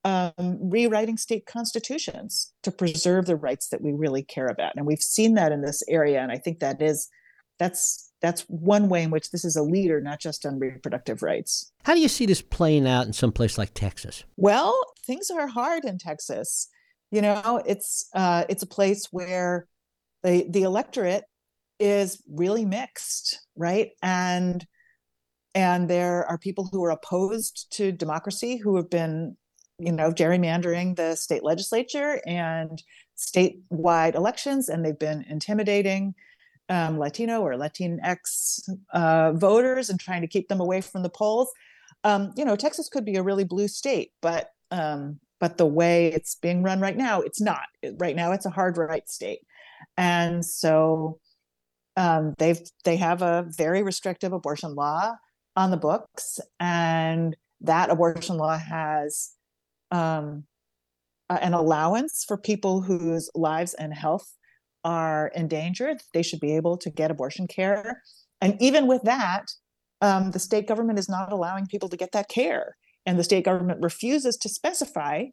um, 0.05 0.34
rewriting 0.38 1.17
state 1.17 1.46
constitutions 1.46 2.53
to 2.63 2.72
preserve 2.72 3.25
the 3.25 3.36
rights 3.36 3.67
that 3.69 3.81
we 3.81 3.91
really 3.91 4.24
care 4.24 4.48
about. 4.48 4.74
And 4.75 4.86
we've 4.86 5.01
seen 5.01 5.34
that 5.34 5.51
in 5.51 5.62
this 5.62 5.84
area, 5.89 6.22
and 6.22 6.31
I 6.31 6.38
think 6.38 6.60
that 6.60 6.81
is 6.81 7.10
that's 7.60 8.12
that's 8.22 8.41
one 8.43 8.89
way 8.89 9.03
in 9.03 9.12
which 9.12 9.31
this 9.31 9.46
is 9.46 9.55
a 9.55 9.62
leader, 9.62 10.01
not 10.01 10.19
just 10.19 10.46
on 10.46 10.57
reproductive 10.57 11.22
rights. 11.22 11.72
How 11.84 11.93
do 11.93 12.00
you 12.00 12.07
see 12.07 12.25
this 12.25 12.41
playing 12.41 12.88
out 12.88 13.05
in 13.05 13.13
some 13.13 13.31
place 13.31 13.57
like 13.57 13.74
Texas? 13.74 14.24
Well, 14.38 14.79
things 15.07 15.31
are 15.31 15.47
hard 15.47 15.85
in 15.85 15.97
Texas. 15.97 16.67
You 17.09 17.21
know, 17.21 17.63
it's 17.65 18.09
uh, 18.13 18.43
it's 18.49 18.63
a 18.63 18.67
place 18.67 19.07
where 19.11 19.67
the 20.23 20.45
the 20.49 20.63
electorate 20.63 21.23
is 21.79 22.21
really 22.29 22.65
mixed, 22.65 23.39
right? 23.55 23.91
And 24.03 24.65
and 25.55 25.89
there 25.89 26.25
are 26.25 26.37
people 26.37 26.69
who 26.71 26.83
are 26.83 26.91
opposed 26.91 27.67
to 27.71 27.91
democracy 27.91 28.57
who 28.57 28.75
have 28.75 28.89
been, 28.89 29.37
you 29.79 29.91
know, 29.91 30.11
gerrymandering 30.11 30.96
the 30.96 31.15
state 31.15 31.43
legislature 31.43 32.22
and 32.27 32.83
statewide 33.17 34.15
elections, 34.15 34.70
and 34.70 34.85
they've 34.85 35.00
been 35.00 35.25
intimidating 35.29 36.13
um, 36.70 37.00
Latino 37.00 37.41
or 37.41 37.53
Latinx 37.53 38.70
uh, 38.93 39.31
voters 39.33 39.89
and 39.89 40.00
trying 40.00 40.22
to 40.22 40.27
keep 40.27 40.50
them 40.50 40.59
away 40.59 40.81
from 40.81 41.03
the 41.03 41.09
polls. 41.09 41.51
Um, 42.03 42.33
you 42.35 42.46
know, 42.46 42.55
Texas 42.55 42.89
could 42.89 43.05
be 43.05 43.15
a 43.15 43.24
really 43.24 43.43
blue 43.43 43.67
state, 43.67 44.11
but 44.22 44.50
um, 44.72 45.20
but 45.40 45.58
the 45.58 45.66
way 45.66 46.08
it's 46.08 46.36
being 46.36 46.64
run 46.64 46.80
right 46.80 46.98
now, 46.98 47.22
it's 47.22 47.42
not. 47.42 47.66
Right 48.00 48.16
now, 48.16 48.32
it's 48.32 48.46
a 48.46 48.51
hard 48.51 48.77
right 48.77 49.08
state, 49.08 49.40
and 49.96 50.44
so 50.44 51.20
um, 51.96 52.34
they've 52.38 52.60
they 52.84 52.98
have 52.98 53.22
a 53.22 53.46
very 53.50 53.84
restrictive 53.84 54.34
abortion 54.34 54.75
law 54.75 55.16
on 55.56 55.72
the 55.72 55.77
books, 55.77 56.40
and 56.60 57.36
that 57.62 57.90
abortion 57.90 58.38
law 58.38 58.58
has 58.58 59.32
um, 59.92 60.44
an 61.30 61.53
allowance 61.53 62.24
for 62.27 62.38
people 62.38 62.82
whose 62.82 63.30
lives 63.36 63.74
and 63.74 63.94
health 63.94 64.34
are 64.84 65.32
endangered. 65.36 65.98
They 66.14 66.24
should 66.24 66.40
be 66.40 66.56
able 66.56 66.77
to 66.77 66.90
get 66.90 67.12
abortion 67.12 67.48
care, 67.48 68.01
and 68.42 68.60
even 68.60 68.88
with 68.88 69.03
that, 69.03 69.46
um, 70.01 70.32
the 70.32 70.40
state 70.40 70.68
government 70.68 71.00
is 71.00 71.10
not 71.10 71.32
allowing 71.32 71.68
people 71.68 71.90
to 71.90 71.98
get 71.98 72.12
that 72.12 72.30
care, 72.30 72.75
and 73.07 73.17
the 73.17 73.24
state 73.24 73.46
government 73.46 73.81
refuses 73.81 74.37
to 74.37 74.50
specify 74.50 75.24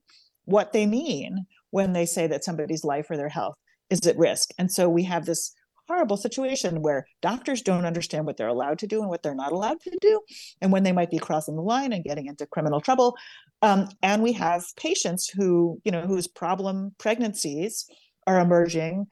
what 0.46 0.72
they 0.72 0.86
mean 0.86 1.44
when 1.70 1.92
they 1.92 2.06
say 2.06 2.26
that 2.26 2.44
somebody's 2.44 2.84
life 2.84 3.10
or 3.10 3.18
their 3.18 3.28
health 3.28 3.56
is 3.90 4.06
at 4.06 4.16
risk. 4.16 4.50
And 4.56 4.72
so 4.72 4.88
we 4.88 5.02
have 5.02 5.26
this 5.26 5.52
horrible 5.88 6.16
situation 6.16 6.80
where 6.80 7.06
doctors 7.20 7.60
don't 7.60 7.84
understand 7.84 8.24
what 8.24 8.38
they're 8.38 8.48
allowed 8.48 8.78
to 8.78 8.86
do 8.86 9.00
and 9.00 9.10
what 9.10 9.22
they're 9.22 9.34
not 9.34 9.52
allowed 9.52 9.80
to 9.82 9.98
do, 10.00 10.20
and 10.62 10.72
when 10.72 10.82
they 10.82 10.92
might 10.92 11.10
be 11.10 11.18
crossing 11.18 11.56
the 11.56 11.62
line 11.62 11.92
and 11.92 12.04
getting 12.04 12.26
into 12.26 12.46
criminal 12.46 12.80
trouble. 12.80 13.14
Um, 13.60 13.88
and 14.02 14.22
we 14.22 14.32
have 14.32 14.64
patients 14.76 15.28
who, 15.28 15.80
you 15.84 15.92
know, 15.92 16.02
whose 16.02 16.26
problem 16.26 16.94
pregnancies 16.98 17.86
are 18.26 18.40
emerging 18.40 19.06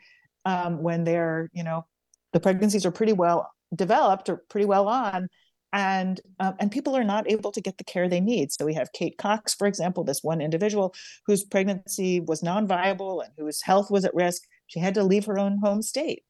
um, 0.45 0.83
when 0.83 1.05
they're, 1.05 1.51
you 1.53 1.65
know, 1.65 1.85
the 2.33 2.41
pregnancies 2.41 2.87
are 2.87 2.91
pretty 2.91 3.13
well 3.13 3.51
developed 3.75 4.31
or 4.31 4.43
pretty 4.49 4.67
well 4.67 4.89
on, 4.89 5.29
and 5.73 6.21
um, 6.41 6.55
and 6.59 6.71
people 6.71 6.97
are 6.97 7.05
not 7.05 7.31
able 7.31 7.53
to 7.53 7.61
get 7.61 7.79
the 7.79 7.85
care 7.85 8.09
they 8.09 8.21
need. 8.21 8.53
So 8.53 8.65
we 8.65 8.75
have 8.75 8.93
Kate 8.93 9.17
Cox, 9.19 9.55
for 9.55 9.67
example, 9.67 10.05
this 10.05 10.23
one 10.23 10.41
individual 10.41 10.95
whose 11.27 11.45
pregnancy 11.45 12.21
was 12.21 12.43
non-viable 12.43 13.21
and 13.21 13.33
whose 13.39 13.63
health 13.63 13.91
was 13.91 14.05
at 14.05 14.15
risk. 14.15 14.43
She 14.67 14.81
had 14.81 14.95
to 14.95 15.05
leave 15.05 15.27
her 15.27 15.39
own 15.39 15.59
home 15.59 15.83
state 15.83 16.23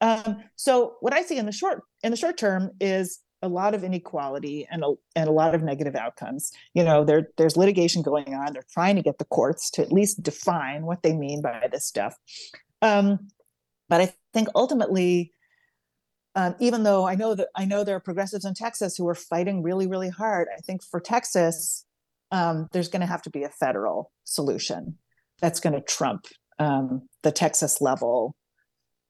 um, 0.00 0.42
so 0.56 0.96
what 1.00 1.14
I 1.14 1.22
see 1.22 1.38
in 1.38 1.46
the 1.46 1.52
short 1.52 1.82
in 2.02 2.10
the 2.10 2.16
short 2.16 2.36
term 2.36 2.70
is 2.80 3.20
a 3.42 3.48
lot 3.48 3.74
of 3.74 3.84
inequality 3.84 4.66
and 4.70 4.82
a, 4.82 4.94
and 5.16 5.28
a 5.28 5.32
lot 5.32 5.54
of 5.54 5.62
negative 5.62 5.94
outcomes. 5.94 6.52
You 6.74 6.84
know, 6.84 7.04
there 7.04 7.28
there's 7.36 7.56
litigation 7.56 8.02
going 8.02 8.34
on. 8.34 8.52
They're 8.52 8.64
trying 8.72 8.96
to 8.96 9.02
get 9.02 9.18
the 9.18 9.24
courts 9.26 9.70
to 9.72 9.82
at 9.82 9.92
least 9.92 10.22
define 10.22 10.84
what 10.84 11.02
they 11.02 11.14
mean 11.14 11.42
by 11.42 11.68
this 11.70 11.86
stuff. 11.86 12.16
Um, 12.82 13.28
but 13.88 14.00
I 14.00 14.12
think 14.32 14.48
ultimately, 14.54 15.32
um, 16.34 16.54
even 16.58 16.82
though 16.82 17.06
I 17.06 17.14
know 17.14 17.34
that 17.34 17.48
I 17.54 17.64
know 17.64 17.84
there 17.84 17.96
are 17.96 18.00
progressives 18.00 18.44
in 18.44 18.54
Texas 18.54 18.96
who 18.96 19.08
are 19.08 19.14
fighting 19.14 19.62
really 19.62 19.86
really 19.86 20.10
hard, 20.10 20.48
I 20.56 20.60
think 20.60 20.82
for 20.82 21.00
Texas, 21.00 21.84
um, 22.30 22.68
there's 22.72 22.88
going 22.88 23.00
to 23.00 23.06
have 23.06 23.22
to 23.22 23.30
be 23.30 23.44
a 23.44 23.48
federal 23.48 24.10
solution 24.24 24.98
that's 25.40 25.60
going 25.60 25.74
to 25.74 25.80
trump 25.80 26.26
um, 26.58 27.08
the 27.22 27.32
Texas 27.32 27.80
level 27.80 28.34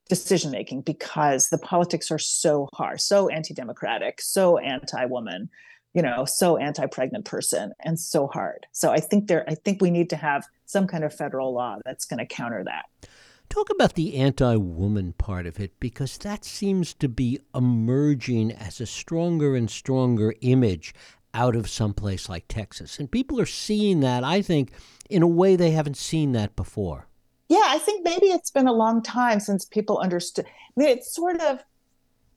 decision 0.08 0.50
making 0.50 0.82
because 0.82 1.48
the 1.48 1.58
politics 1.58 2.10
are 2.10 2.18
so 2.18 2.68
hard, 2.74 3.00
so 3.00 3.28
anti-democratic, 3.28 4.20
so 4.20 4.58
anti-woman, 4.58 5.48
you 5.94 6.02
know, 6.02 6.24
so 6.24 6.56
anti-pregnant 6.56 7.24
person, 7.24 7.72
and 7.80 7.98
so 7.98 8.26
hard. 8.26 8.66
So 8.72 8.90
I 8.90 8.98
think 8.98 9.28
there, 9.28 9.48
I 9.48 9.54
think 9.54 9.80
we 9.80 9.90
need 9.90 10.10
to 10.10 10.16
have 10.16 10.44
some 10.66 10.86
kind 10.86 11.04
of 11.04 11.14
federal 11.14 11.54
law 11.54 11.78
that's 11.84 12.04
going 12.04 12.18
to 12.18 12.26
counter 12.26 12.64
that. 12.64 13.08
Talk 13.54 13.70
about 13.70 13.94
the 13.94 14.16
anti 14.16 14.56
woman 14.56 15.12
part 15.12 15.46
of 15.46 15.60
it 15.60 15.78
because 15.78 16.18
that 16.18 16.44
seems 16.44 16.92
to 16.94 17.08
be 17.08 17.38
emerging 17.54 18.50
as 18.52 18.80
a 18.80 18.86
stronger 18.86 19.54
and 19.54 19.70
stronger 19.70 20.34
image 20.40 20.92
out 21.32 21.54
of 21.54 21.70
some 21.70 21.94
place 21.94 22.28
like 22.28 22.46
Texas. 22.48 22.98
And 22.98 23.10
people 23.10 23.40
are 23.40 23.46
seeing 23.46 24.00
that, 24.00 24.24
I 24.24 24.42
think, 24.42 24.72
in 25.08 25.22
a 25.22 25.28
way 25.28 25.54
they 25.54 25.70
haven't 25.70 25.96
seen 25.96 26.32
that 26.32 26.56
before 26.56 27.06
yeah, 27.48 27.64
I 27.66 27.78
think 27.78 28.04
maybe 28.04 28.26
it's 28.26 28.50
been 28.50 28.66
a 28.66 28.72
long 28.72 29.02
time 29.02 29.38
since 29.38 29.64
people 29.64 29.98
understood. 29.98 30.46
I 30.46 30.80
mean, 30.80 30.88
it's 30.88 31.14
sort 31.14 31.40
of, 31.40 31.62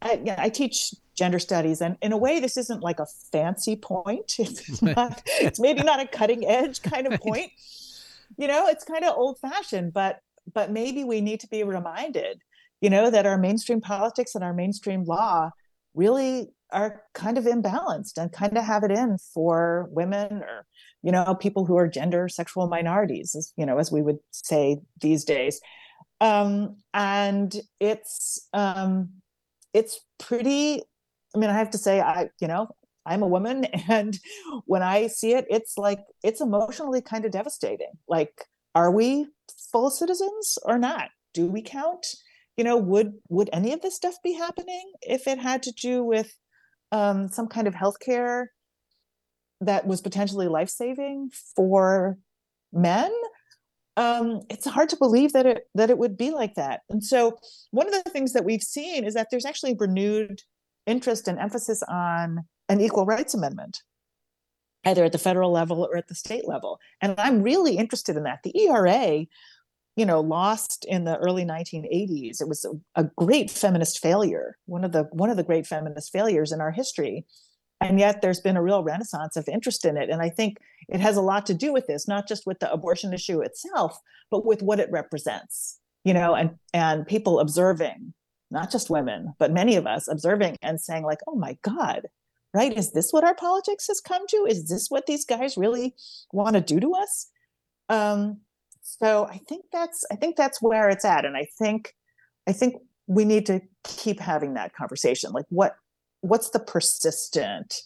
I, 0.02 0.22
I 0.38 0.50
teach 0.50 0.94
gender 1.16 1.40
studies, 1.40 1.82
and 1.82 1.98
in 2.02 2.12
a 2.12 2.18
way, 2.18 2.40
this 2.40 2.58
isn't 2.58 2.84
like 2.84 3.00
a 3.00 3.08
fancy 3.32 3.76
point. 3.76 4.36
It's, 4.40 4.82
not, 4.82 5.24
it's 5.26 5.60
maybe 5.60 5.82
not 5.84 6.00
a 6.00 6.08
cutting 6.08 6.46
edge 6.46 6.82
kind 6.82 7.12
of 7.12 7.20
point. 7.20 7.52
You 8.38 8.48
know, 8.48 8.68
it's 8.68 8.84
kind 8.84 9.06
of 9.06 9.16
old 9.16 9.40
fashioned, 9.40 9.94
but 9.94 10.22
but 10.54 10.72
maybe 10.72 11.04
we 11.04 11.22
need 11.22 11.40
to 11.42 11.48
be 11.48 11.64
reminded, 11.64 12.42
you 12.82 12.90
know, 12.90 13.10
that 13.10 13.26
our 13.26 13.38
mainstream 13.38 13.82
politics 13.82 14.36
and 14.36 14.44
our 14.44 14.54
mainstream 14.54 15.04
law 15.04 15.52
really 15.94 16.50
are 16.72 17.04
kind 17.14 17.38
of 17.38 17.46
imbalanced 17.46 18.18
and 18.18 18.32
kind 18.32 18.58
of 18.58 18.64
have 18.64 18.84
it 18.84 18.92
in 18.92 19.18
for 19.34 19.88
women 19.92 20.44
or 20.44 20.66
you 21.02 21.12
know 21.12 21.36
people 21.36 21.66
who 21.66 21.78
are 21.78 21.88
gender 21.88 22.28
sexual 22.28 22.68
minorities 22.68 23.36
as 23.36 23.54
you 23.56 23.66
know 23.66 23.78
as 23.78 23.92
we 23.92 24.02
would 24.02 24.20
say 24.32 24.78
these 25.02 25.24
days. 25.24 25.62
Um 26.20 26.78
and 26.94 27.56
it's 27.80 28.48
um 28.54 29.10
it's 29.74 30.00
pretty 30.18 30.82
i 31.36 31.38
mean 31.38 31.50
i 31.50 31.54
have 31.54 31.70
to 31.70 31.78
say 31.78 32.02
i 32.02 32.30
you 32.42 32.48
know 32.48 32.68
i'm 33.06 33.22
a 33.22 33.28
woman 33.28 33.66
and 33.90 34.18
when 34.66 34.82
i 34.82 35.08
see 35.08 35.34
it 35.34 35.46
it's 35.50 35.78
like 35.78 36.00
it's 36.24 36.42
emotionally 36.42 37.02
kind 37.02 37.26
of 37.26 37.32
devastating. 37.32 37.92
Like 38.08 38.34
are 38.76 38.92
we 38.92 39.28
full 39.72 39.90
citizens 39.90 40.58
or 40.64 40.78
not? 40.78 41.10
Do 41.34 41.48
we 41.48 41.62
count? 41.62 42.06
You 42.56 42.64
know, 42.64 42.78
would 42.78 43.14
would 43.30 43.50
any 43.54 43.74
of 43.74 43.82
this 43.82 43.96
stuff 43.96 44.16
be 44.24 44.34
happening 44.34 44.92
if 45.02 45.28
it 45.28 45.40
had 45.40 45.64
to 45.64 45.72
do 45.72 46.04
with 46.04 46.34
um, 46.92 47.30
some 47.30 47.48
kind 47.48 47.68
of 47.68 47.76
healthcare 47.76 48.48
that 49.62 49.86
was 49.86 50.02
potentially 50.02 50.48
life 50.48 50.70
saving 50.70 51.30
for 51.56 52.18
men? 52.74 53.12
Um, 53.96 54.42
it's 54.50 54.68
hard 54.68 54.90
to 54.90 54.98
believe 54.98 55.34
that 55.34 55.46
it 55.46 55.68
that 55.76 55.90
it 55.90 55.98
would 55.98 56.18
be 56.18 56.32
like 56.32 56.56
that. 56.56 56.82
And 56.90 57.04
so, 57.04 57.38
one 57.72 57.88
of 57.88 57.94
the 57.94 58.10
things 58.10 58.34
that 58.34 58.46
we've 58.46 58.64
seen 58.64 59.04
is 59.04 59.14
that 59.14 59.28
there's 59.30 59.46
actually 59.46 59.76
renewed 59.78 60.42
interest 60.86 61.28
and 61.28 61.38
emphasis 61.38 61.84
on 61.84 62.46
an 62.70 62.82
equal 62.82 63.06
rights 63.06 63.34
amendment 63.34 63.82
either 64.88 65.04
at 65.04 65.12
the 65.12 65.18
federal 65.18 65.52
level 65.52 65.84
or 65.84 65.98
at 65.98 66.08
the 66.08 66.16
state 66.16 66.48
level. 66.48 66.80
And 67.02 67.16
I'm 67.18 67.44
really 67.44 67.78
interested 67.78 68.16
in 68.16 68.24
that. 68.24 68.44
The 68.44 68.58
ERA, 68.58 69.26
you 69.98 70.06
know, 70.06 70.22
lost 70.22 70.86
in 70.86 71.04
the 71.04 71.18
early 71.18 71.44
1980s. 71.44 72.42
It 72.42 72.48
was 72.48 72.66
a, 72.66 73.02
a, 73.02 73.10
great 73.18 73.52
feminist 73.52 74.00
failure, 74.00 74.58
one 74.66 74.86
of 74.86 74.94
the 74.94 75.04
one 75.12 75.30
of 75.30 75.38
the 75.38 75.44
great 75.44 75.68
feminist 75.68 76.12
failures 76.12 76.52
in 76.52 76.62
our 76.62 76.72
history. 76.72 77.26
And 77.82 78.00
yet 78.00 78.22
there's 78.22 78.40
been 78.40 78.58
a 78.58 78.64
real 78.64 78.82
renaissance 78.82 79.36
of 79.36 79.48
interest 79.48 79.86
in 79.86 79.98
it. 79.98 80.10
And 80.10 80.22
I 80.22 80.30
think 80.30 80.58
it 80.88 81.00
has 81.00 81.18
a 81.18 81.22
lot 81.22 81.46
to 81.48 81.54
do 81.54 81.74
with 81.74 81.86
this, 81.86 82.08
not 82.08 82.28
just 82.28 82.48
with 82.48 82.60
the 82.60 82.72
abortion 82.72 83.14
issue 83.14 83.42
itself, 83.42 84.00
but 84.32 84.46
with 84.46 84.64
what 84.64 84.80
it 84.80 84.90
represents, 84.90 85.80
you 86.06 86.14
know, 86.14 86.34
and 86.34 86.52
and 86.74 87.06
people 87.06 87.40
observing, 87.40 88.14
not 88.50 88.72
just 88.72 88.90
women, 88.90 89.34
but 89.38 89.52
many 89.52 89.76
of 89.76 89.86
us 89.86 90.08
observing 90.08 90.56
and 90.62 90.80
saying, 90.80 91.04
like, 91.04 91.20
oh 91.28 91.36
my 91.36 91.58
God, 91.62 92.08
right? 92.54 92.76
Is 92.76 92.92
this 92.92 93.12
what 93.12 93.24
our 93.24 93.36
politics 93.36 93.88
has 93.88 94.00
come 94.00 94.26
to? 94.28 94.46
Is 94.48 94.68
this 94.68 94.88
what 94.90 95.06
these 95.06 95.26
guys 95.26 95.58
really 95.58 95.96
want 96.32 96.56
to 96.56 96.62
do 96.62 96.80
to 96.80 96.94
us? 96.94 97.30
Um, 97.90 98.42
so 98.82 99.28
I 99.30 99.40
think 99.50 99.66
that's 99.72 100.06
I 100.12 100.16
think 100.16 100.36
that's 100.36 100.62
where 100.62 100.90
it's 100.90 101.06
at, 101.06 101.26
and 101.26 101.36
I 101.36 101.48
think 101.58 101.94
I 102.48 102.54
think 102.54 102.76
we 103.08 103.26
need 103.26 103.46
to 103.48 103.62
keep 103.84 104.20
having 104.20 104.54
that 104.54 104.74
conversation. 104.74 105.32
Like, 105.32 105.46
what 105.50 105.76
what's 106.22 106.50
the 106.50 106.60
persistent 106.60 107.82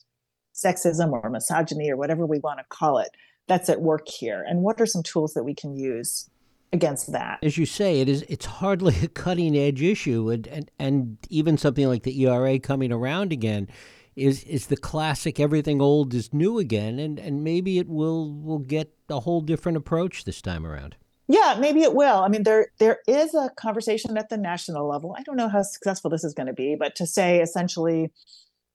sexism 0.53 1.11
or 1.11 1.29
misogyny 1.29 1.89
or 1.89 1.97
whatever 1.97 2.25
we 2.25 2.39
want 2.39 2.59
to 2.59 2.65
call 2.69 2.99
it 2.99 3.09
that's 3.47 3.69
at 3.69 3.81
work 3.81 4.07
here, 4.07 4.45
and 4.47 4.61
what 4.61 4.79
are 4.79 4.85
some 4.85 5.03
tools 5.03 5.33
that 5.33 5.43
we 5.43 5.55
can 5.55 5.75
use 5.75 6.29
against 6.73 7.11
that. 7.11 7.39
As 7.43 7.57
you 7.57 7.65
say, 7.65 7.99
it 7.99 8.07
is 8.07 8.23
it's 8.29 8.45
hardly 8.45 8.95
a 9.03 9.07
cutting 9.07 9.57
edge 9.57 9.81
issue 9.81 10.29
and, 10.29 10.47
and 10.47 10.71
and 10.79 11.17
even 11.29 11.57
something 11.57 11.87
like 11.87 12.03
the 12.03 12.25
ERA 12.25 12.59
coming 12.59 12.91
around 12.91 13.33
again 13.33 13.67
is 14.15 14.43
is 14.43 14.67
the 14.67 14.77
classic 14.77 15.39
everything 15.39 15.81
old 15.81 16.13
is 16.13 16.33
new 16.33 16.59
again 16.59 16.99
and 16.99 17.19
and 17.19 17.43
maybe 17.43 17.77
it 17.77 17.87
will 17.87 18.33
will 18.33 18.59
get 18.59 18.93
a 19.09 19.21
whole 19.21 19.41
different 19.41 19.77
approach 19.77 20.23
this 20.23 20.41
time 20.41 20.65
around. 20.65 20.95
Yeah 21.27 21.57
maybe 21.59 21.81
it 21.81 21.95
will. 21.95 22.19
I 22.19 22.27
mean 22.27 22.43
there 22.43 22.67
there 22.79 22.99
is 23.07 23.33
a 23.33 23.49
conversation 23.55 24.17
at 24.17 24.29
the 24.29 24.37
national 24.37 24.87
level. 24.87 25.15
I 25.17 25.23
don't 25.23 25.37
know 25.37 25.49
how 25.49 25.61
successful 25.61 26.09
this 26.09 26.23
is 26.23 26.33
going 26.33 26.47
to 26.47 26.53
be 26.53 26.75
but 26.77 26.95
to 26.95 27.07
say 27.07 27.41
essentially 27.41 28.11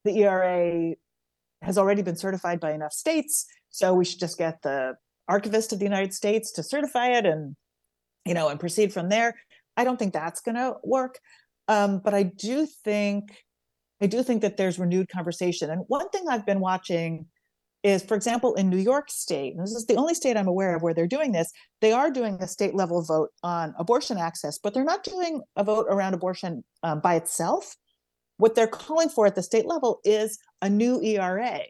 the 0.04 0.18
era 0.18 0.94
has 1.62 1.76
already 1.76 2.02
been 2.02 2.16
certified 2.16 2.60
by 2.60 2.72
enough 2.72 2.92
states 2.92 3.46
so 3.70 3.92
we 3.92 4.04
should 4.04 4.20
just 4.20 4.38
get 4.38 4.62
the 4.62 4.94
archivist 5.28 5.72
of 5.72 5.80
the 5.80 5.84
united 5.84 6.14
states 6.14 6.52
to 6.52 6.62
certify 6.62 7.08
it 7.08 7.26
and 7.26 7.56
you 8.24 8.34
know 8.34 8.48
and 8.48 8.60
proceed 8.60 8.92
from 8.92 9.08
there 9.08 9.34
i 9.76 9.82
don't 9.82 9.98
think 9.98 10.12
that's 10.12 10.40
going 10.40 10.54
to 10.54 10.74
work. 10.84 11.18
Um, 11.68 12.00
but 12.04 12.14
i 12.14 12.22
do 12.22 12.66
think 12.66 13.32
I 14.00 14.06
do 14.06 14.22
think 14.22 14.42
that 14.42 14.56
there's 14.56 14.78
renewed 14.78 15.08
conversation. 15.08 15.70
And 15.70 15.82
one 15.88 16.08
thing 16.10 16.24
I've 16.28 16.46
been 16.46 16.60
watching 16.60 17.26
is, 17.82 18.02
for 18.02 18.14
example, 18.14 18.54
in 18.54 18.68
New 18.68 18.78
York 18.78 19.10
State, 19.10 19.54
and 19.54 19.62
this 19.62 19.72
is 19.72 19.86
the 19.86 19.96
only 19.96 20.14
state 20.14 20.36
I'm 20.36 20.48
aware 20.48 20.74
of 20.74 20.82
where 20.82 20.92
they're 20.92 21.06
doing 21.06 21.32
this, 21.32 21.52
they 21.80 21.92
are 21.92 22.10
doing 22.10 22.36
a 22.40 22.48
state 22.48 22.74
level 22.74 23.02
vote 23.02 23.30
on 23.42 23.74
abortion 23.78 24.18
access, 24.18 24.58
but 24.58 24.74
they're 24.74 24.84
not 24.84 25.04
doing 25.04 25.40
a 25.56 25.64
vote 25.64 25.86
around 25.88 26.14
abortion 26.14 26.64
um, 26.82 27.00
by 27.00 27.14
itself. 27.14 27.76
What 28.38 28.54
they're 28.54 28.66
calling 28.66 29.08
for 29.08 29.26
at 29.26 29.34
the 29.34 29.42
state 29.42 29.66
level 29.66 30.00
is 30.04 30.38
a 30.60 30.68
new 30.68 31.00
ERA 31.00 31.60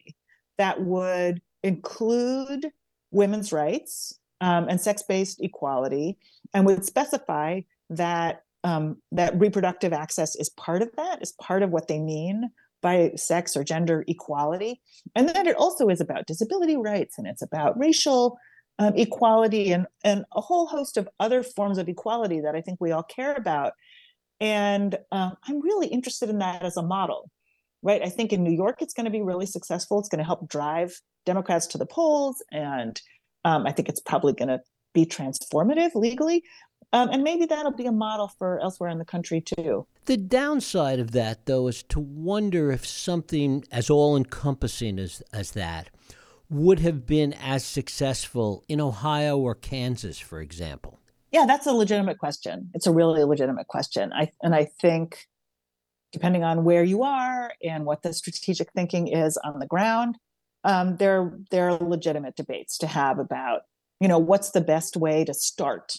that 0.58 0.80
would 0.82 1.42
include 1.62 2.70
women's 3.10 3.52
rights 3.52 4.18
um, 4.40 4.68
and 4.68 4.80
sex 4.80 5.02
based 5.02 5.40
equality 5.42 6.18
and 6.54 6.66
would 6.66 6.84
specify 6.84 7.60
that 7.90 8.42
um, 8.66 9.00
that 9.12 9.38
reproductive 9.38 9.92
access 9.92 10.34
is 10.34 10.50
part 10.50 10.82
of 10.82 10.90
that, 10.96 11.22
is 11.22 11.32
part 11.40 11.62
of 11.62 11.70
what 11.70 11.86
they 11.86 12.00
mean 12.00 12.50
by 12.82 13.12
sex 13.14 13.56
or 13.56 13.62
gender 13.62 14.04
equality. 14.08 14.80
And 15.14 15.28
then 15.28 15.46
it 15.46 15.54
also 15.54 15.88
is 15.88 16.00
about 16.00 16.26
disability 16.26 16.76
rights 16.76 17.16
and 17.16 17.28
it's 17.28 17.42
about 17.42 17.78
racial 17.78 18.36
um, 18.80 18.92
equality 18.96 19.70
and, 19.72 19.86
and 20.02 20.24
a 20.34 20.40
whole 20.40 20.66
host 20.66 20.96
of 20.96 21.08
other 21.20 21.44
forms 21.44 21.78
of 21.78 21.88
equality 21.88 22.40
that 22.40 22.56
I 22.56 22.60
think 22.60 22.80
we 22.80 22.90
all 22.90 23.04
care 23.04 23.34
about. 23.34 23.72
And 24.40 24.98
um, 25.12 25.36
I'm 25.44 25.60
really 25.62 25.86
interested 25.86 26.28
in 26.28 26.40
that 26.40 26.64
as 26.64 26.76
a 26.76 26.82
model, 26.82 27.30
right? 27.82 28.02
I 28.02 28.08
think 28.08 28.32
in 28.32 28.42
New 28.42 28.52
York, 28.52 28.82
it's 28.82 28.94
going 28.94 29.06
to 29.06 29.12
be 29.12 29.22
really 29.22 29.46
successful. 29.46 30.00
It's 30.00 30.08
going 30.08 30.18
to 30.18 30.24
help 30.24 30.48
drive 30.48 31.00
Democrats 31.24 31.68
to 31.68 31.78
the 31.78 31.86
polls. 31.86 32.42
And 32.50 33.00
um, 33.44 33.64
I 33.64 33.70
think 33.70 33.88
it's 33.88 34.00
probably 34.00 34.32
going 34.32 34.48
to 34.48 34.60
be 34.92 35.06
transformative 35.06 35.94
legally. 35.94 36.42
Um, 36.92 37.10
and 37.10 37.22
maybe 37.22 37.46
that'll 37.46 37.72
be 37.72 37.86
a 37.86 37.92
model 37.92 38.28
for 38.28 38.60
elsewhere 38.60 38.90
in 38.90 38.98
the 38.98 39.04
country 39.04 39.40
too. 39.40 39.86
The 40.06 40.16
downside 40.16 41.00
of 41.00 41.10
that, 41.12 41.46
though, 41.46 41.66
is 41.68 41.82
to 41.84 42.00
wonder 42.00 42.70
if 42.70 42.86
something 42.86 43.64
as 43.72 43.90
all 43.90 44.16
encompassing 44.16 44.98
as, 44.98 45.22
as 45.32 45.52
that 45.52 45.90
would 46.48 46.78
have 46.78 47.06
been 47.06 47.32
as 47.34 47.64
successful 47.64 48.64
in 48.68 48.80
Ohio 48.80 49.36
or 49.36 49.54
Kansas, 49.54 50.18
for 50.18 50.40
example. 50.40 51.00
Yeah, 51.32 51.44
that's 51.44 51.66
a 51.66 51.72
legitimate 51.72 52.18
question. 52.18 52.70
It's 52.72 52.86
a 52.86 52.92
really 52.92 53.24
legitimate 53.24 53.66
question. 53.66 54.12
I 54.12 54.30
and 54.42 54.54
I 54.54 54.64
think 54.64 55.26
depending 56.12 56.44
on 56.44 56.64
where 56.64 56.84
you 56.84 57.02
are 57.02 57.52
and 57.62 57.84
what 57.84 58.02
the 58.02 58.14
strategic 58.14 58.72
thinking 58.72 59.08
is 59.08 59.36
on 59.38 59.58
the 59.58 59.66
ground, 59.66 60.18
um, 60.64 60.96
there 60.96 61.32
there 61.50 61.68
are 61.68 61.78
legitimate 61.78 62.36
debates 62.36 62.78
to 62.78 62.86
have 62.86 63.18
about 63.18 63.62
you 64.00 64.08
know 64.08 64.18
what's 64.18 64.50
the 64.52 64.60
best 64.60 64.96
way 64.96 65.24
to 65.24 65.34
start 65.34 65.96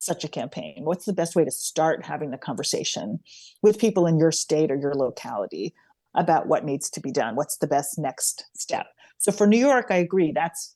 such 0.00 0.24
a 0.24 0.28
campaign? 0.28 0.84
What's 0.84 1.04
the 1.04 1.12
best 1.12 1.36
way 1.36 1.44
to 1.44 1.50
start 1.50 2.04
having 2.04 2.30
the 2.30 2.38
conversation 2.38 3.20
with 3.62 3.78
people 3.78 4.06
in 4.06 4.18
your 4.18 4.32
state 4.32 4.70
or 4.70 4.76
your 4.76 4.94
locality 4.94 5.74
about 6.14 6.48
what 6.48 6.64
needs 6.64 6.90
to 6.90 7.00
be 7.00 7.12
done? 7.12 7.36
What's 7.36 7.58
the 7.58 7.66
best 7.66 7.98
next 7.98 8.44
step? 8.56 8.86
So 9.18 9.30
for 9.30 9.46
New 9.46 9.58
York, 9.58 9.86
I 9.90 9.96
agree. 9.96 10.32
That's 10.32 10.74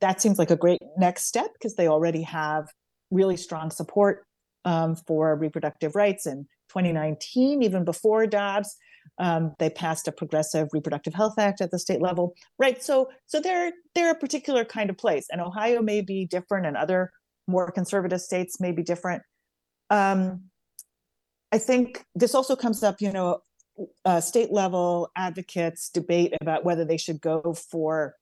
that 0.00 0.22
seems 0.22 0.38
like 0.38 0.50
a 0.50 0.56
great 0.56 0.80
next 0.96 1.26
step 1.26 1.52
because 1.52 1.74
they 1.74 1.88
already 1.88 2.22
have 2.22 2.68
really 3.10 3.36
strong 3.36 3.70
support 3.70 4.24
um, 4.64 4.96
for 4.96 5.36
reproductive 5.36 5.94
rights. 5.94 6.26
In 6.26 6.46
2019, 6.70 7.62
even 7.62 7.84
before 7.84 8.26
Dobbs, 8.26 8.76
um, 9.18 9.54
they 9.58 9.68
passed 9.68 10.08
a 10.08 10.12
progressive 10.12 10.68
reproductive 10.72 11.14
health 11.14 11.34
act 11.38 11.60
at 11.60 11.70
the 11.70 11.78
state 11.78 12.00
level, 12.00 12.34
right? 12.58 12.82
So, 12.82 13.10
so 13.26 13.40
they're 13.40 13.72
they're 13.94 14.12
a 14.12 14.18
particular 14.18 14.64
kind 14.64 14.88
of 14.88 14.96
place, 14.96 15.26
and 15.30 15.40
Ohio 15.40 15.82
may 15.82 16.00
be 16.00 16.24
different, 16.24 16.66
and 16.66 16.76
other 16.76 17.10
more 17.50 17.70
conservative 17.70 18.20
states 18.20 18.60
may 18.60 18.72
be 18.72 18.82
different. 18.82 19.22
Um, 19.90 20.44
I 21.52 21.58
think 21.58 22.04
this 22.14 22.34
also 22.34 22.54
comes 22.54 22.82
up, 22.82 23.00
you 23.00 23.12
know, 23.12 23.42
uh, 24.04 24.20
state 24.20 24.52
level 24.52 25.10
advocates 25.16 25.90
debate 25.90 26.34
about 26.40 26.64
whether 26.64 26.84
they 26.84 26.96
should 26.96 27.20
go 27.20 27.54
for 27.54 28.14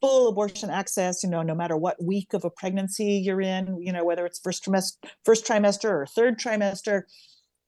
full 0.00 0.28
abortion 0.28 0.70
access, 0.70 1.22
you 1.22 1.30
know, 1.30 1.42
no 1.42 1.54
matter 1.54 1.76
what 1.76 2.02
week 2.02 2.32
of 2.34 2.44
a 2.44 2.50
pregnancy 2.50 3.14
you're 3.14 3.40
in, 3.40 3.80
you 3.80 3.92
know, 3.92 4.04
whether 4.04 4.26
it's 4.26 4.38
first 4.38 4.64
trimester, 4.64 4.96
first 5.24 5.46
trimester 5.46 5.90
or 5.90 6.06
third 6.06 6.38
trimester. 6.38 7.02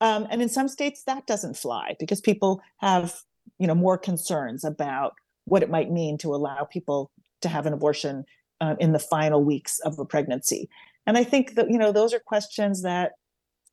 Um, 0.00 0.26
and 0.30 0.40
in 0.40 0.48
some 0.48 0.68
states 0.68 1.02
that 1.04 1.26
doesn't 1.26 1.56
fly 1.56 1.96
because 1.98 2.20
people 2.20 2.60
have, 2.78 3.20
you 3.58 3.66
know, 3.66 3.74
more 3.74 3.98
concerns 3.98 4.64
about 4.64 5.14
what 5.44 5.62
it 5.62 5.70
might 5.70 5.90
mean 5.90 6.18
to 6.18 6.34
allow 6.34 6.64
people 6.64 7.10
to 7.42 7.48
have 7.48 7.66
an 7.66 7.72
abortion 7.72 8.24
uh, 8.60 8.76
in 8.78 8.92
the 8.92 8.98
final 8.98 9.42
weeks 9.42 9.78
of 9.80 9.98
a 9.98 10.04
pregnancy 10.04 10.68
and 11.06 11.16
i 11.16 11.24
think 11.24 11.54
that 11.54 11.70
you 11.70 11.78
know 11.78 11.92
those 11.92 12.14
are 12.14 12.20
questions 12.20 12.82
that 12.82 13.12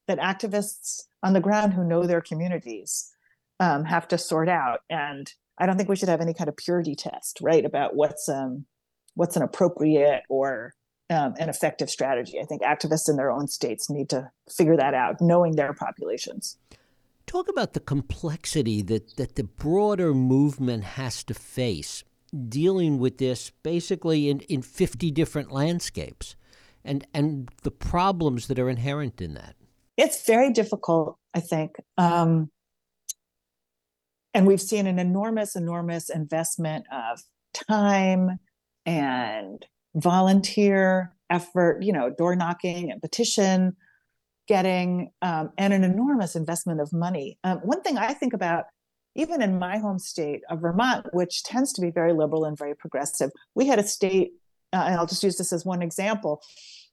that 0.08 0.20
activists 0.20 1.02
on 1.22 1.34
the 1.34 1.42
ground 1.42 1.74
who 1.74 1.84
know 1.84 2.06
their 2.06 2.22
communities 2.22 3.12
um, 3.60 3.84
have 3.84 4.08
to 4.08 4.18
sort 4.18 4.50
out. 4.50 4.80
And 4.90 5.32
i 5.58 5.66
don't 5.66 5.78
think 5.78 5.90
we 5.90 5.96
should 5.96 6.10
have 6.10 6.22
any 6.22 6.34
kind 6.34 6.48
of 6.48 6.58
purity 6.58 6.96
test 6.96 7.40
right 7.42 7.66
about 7.66 7.96
what's 7.96 8.30
um 8.30 8.66
what's 9.16 9.36
an 9.36 9.42
appropriate 9.42 10.24
or 10.30 10.74
um, 11.10 11.34
an 11.40 11.50
effective 11.50 11.90
strategy. 11.90 12.40
I 12.40 12.46
think 12.46 12.62
activists 12.62 13.10
in 13.10 13.16
their 13.16 13.32
own 13.32 13.48
states 13.48 13.90
need 13.90 14.10
to 14.10 14.30
figure 14.50 14.78
that 14.78 14.94
out 14.94 15.22
knowing 15.22 15.56
their 15.56 15.74
populations. 15.74 16.58
Talk 17.26 17.50
about 17.50 17.74
the 17.74 17.80
complexity 17.80 18.82
that, 18.84 19.18
that 19.18 19.36
the 19.36 19.44
broader 19.44 20.14
movement 20.14 20.84
has 20.84 21.24
to 21.26 21.34
face 21.34 22.04
dealing 22.48 23.00
with 23.00 23.18
this 23.18 23.52
basically 23.64 24.30
in, 24.30 24.42
in 24.42 24.62
50 24.62 25.12
different 25.12 25.52
landscapes 25.52 26.36
and 26.88 27.06
and 27.14 27.50
the 27.64 27.72
problems 27.72 28.48
that 28.48 28.58
are 28.60 28.70
inherent 28.70 29.22
in 29.22 29.34
that 29.34 29.56
it's 29.98 30.26
very 30.26 30.52
difficult 30.52 31.18
i 31.34 31.40
think 31.40 31.76
um, 31.98 32.50
and 34.34 34.46
we've 34.48 34.62
seen 34.62 34.88
an 34.88 35.00
enormous 35.00 35.56
enormous 35.56 36.10
investment 36.10 36.86
of 36.92 37.20
time 37.70 38.40
and 38.86 39.66
volunteer 39.96 41.14
effort, 41.30 41.84
you 41.84 41.92
know, 41.92 42.10
door 42.10 42.36
knocking 42.36 42.92
and 42.92 43.02
petition 43.02 43.76
getting, 44.48 45.12
um, 45.22 45.52
and 45.58 45.74
an 45.74 45.84
enormous 45.84 46.36
investment 46.36 46.80
of 46.80 46.94
money. 46.94 47.38
Um, 47.44 47.58
one 47.60 47.82
thing 47.82 47.98
I 47.98 48.14
think 48.14 48.32
about, 48.34 48.66
even 49.14 49.42
in 49.42 49.60
my 49.60 49.78
home 49.78 50.00
state 50.00 50.42
of 50.50 50.62
Vermont, 50.62 51.08
which 51.12 51.44
tends 51.44 51.74
to 51.74 51.82
be 51.82 51.92
very 51.92 52.14
liberal 52.14 52.46
and 52.46 52.58
very 52.58 52.74
progressive, 52.74 53.32
we 53.56 53.68
had 53.68 53.78
a 53.78 53.84
state, 53.84 54.32
uh, 54.78 54.86
and 54.86 54.96
I'll 54.96 55.06
just 55.06 55.24
use 55.24 55.38
this 55.38 55.54
as 55.54 55.66
one 55.66 55.82
example. 55.82 56.42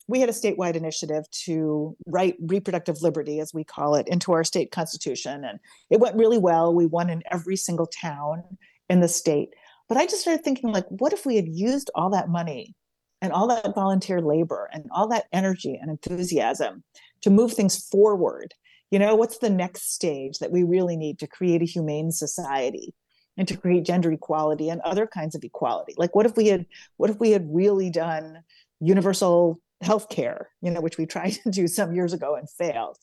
We 0.07 0.21
had 0.21 0.29
a 0.29 0.33
statewide 0.33 0.77
initiative 0.77 1.31
to 1.45 1.97
write 2.07 2.37
reproductive 2.41 3.03
liberty, 3.03 3.41
as 3.41 3.55
we 3.55 3.65
call 3.65 3.95
it, 3.95 4.09
into 4.09 4.33
our 4.33 4.45
state 4.45 4.71
constitution. 4.71 5.45
And 5.45 5.59
it 5.91 6.01
went 6.01 6.17
really 6.17 6.39
well. 6.39 6.75
We 6.75 6.87
won 6.87 7.09
in 7.09 7.23
every 7.31 7.57
single 7.57 7.87
town 7.87 8.43
in 8.91 9.01
the 9.01 9.09
state. 9.09 9.51
But 9.89 9.99
I 9.99 10.05
just 10.05 10.21
started 10.21 10.45
thinking, 10.45 10.73
like, 10.73 10.87
what 10.89 11.13
if 11.13 11.25
we 11.25 11.37
had 11.37 11.49
used 11.49 11.91
all 11.95 12.11
that 12.11 12.29
money 12.29 12.75
and 13.23 13.33
all 13.33 13.49
that 13.49 13.75
volunteer 13.75 14.21
labor 14.21 14.69
and 14.73 14.87
all 14.91 15.09
that 15.09 15.27
energy 15.33 15.79
and 15.81 15.91
enthusiasm 15.91 16.85
to 17.23 17.31
move 17.31 17.53
things 17.53 17.89
forward? 17.89 18.55
You 18.91 18.99
know, 18.99 19.15
what's 19.15 19.39
the 19.39 19.51
next 19.51 19.95
stage 19.95 20.39
that 20.39 20.53
we 20.53 20.63
really 20.63 20.97
need 20.97 21.19
to 21.19 21.27
create 21.27 21.63
a 21.63 21.67
humane 21.67 22.13
society 22.13 22.95
and 23.37 23.49
to 23.49 23.57
create 23.57 23.85
gender 23.85 24.13
equality 24.13 24.69
and 24.69 24.81
other 24.83 25.07
kinds 25.07 25.35
of 25.35 25.45
equality? 25.45 25.95
Like, 25.97 26.15
what 26.15 26.27
if 26.27 26.37
we 26.37 26.49
had, 26.49 26.67
what 26.97 27.11
if 27.11 27.19
we 27.19 27.31
had 27.31 27.47
really 27.51 27.91
done 27.91 28.43
universal 28.81 29.61
health 29.81 30.09
care, 30.09 30.51
you 30.63 30.71
know, 30.71 30.81
which 30.81 30.99
we 30.99 31.07
tried 31.15 31.33
to 31.33 31.51
do 31.51 31.67
some 31.67 31.95
years 31.95 32.13
ago 32.13 32.35
and 32.35 32.49
failed? 32.49 32.97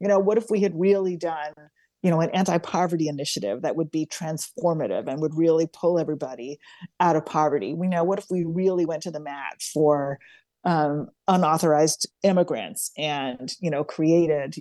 You 0.00 0.08
know, 0.08 0.18
what 0.18 0.38
if 0.38 0.50
we 0.50 0.60
had 0.60 0.78
really 0.78 1.16
done 1.16 1.52
you 2.04 2.10
know, 2.10 2.20
an 2.20 2.28
anti-poverty 2.34 3.08
initiative 3.08 3.62
that 3.62 3.76
would 3.76 3.90
be 3.90 4.04
transformative 4.04 5.08
and 5.08 5.22
would 5.22 5.34
really 5.34 5.66
pull 5.66 5.98
everybody 5.98 6.58
out 7.00 7.16
of 7.16 7.24
poverty. 7.24 7.72
We 7.72 7.88
know 7.88 8.04
what 8.04 8.18
if 8.18 8.26
we 8.30 8.44
really 8.44 8.84
went 8.84 9.04
to 9.04 9.10
the 9.10 9.20
mat 9.20 9.62
for 9.72 10.18
um, 10.64 11.08
unauthorized 11.28 12.08
immigrants 12.22 12.90
and 12.96 13.52
you 13.60 13.70
know 13.70 13.84
created 13.84 14.56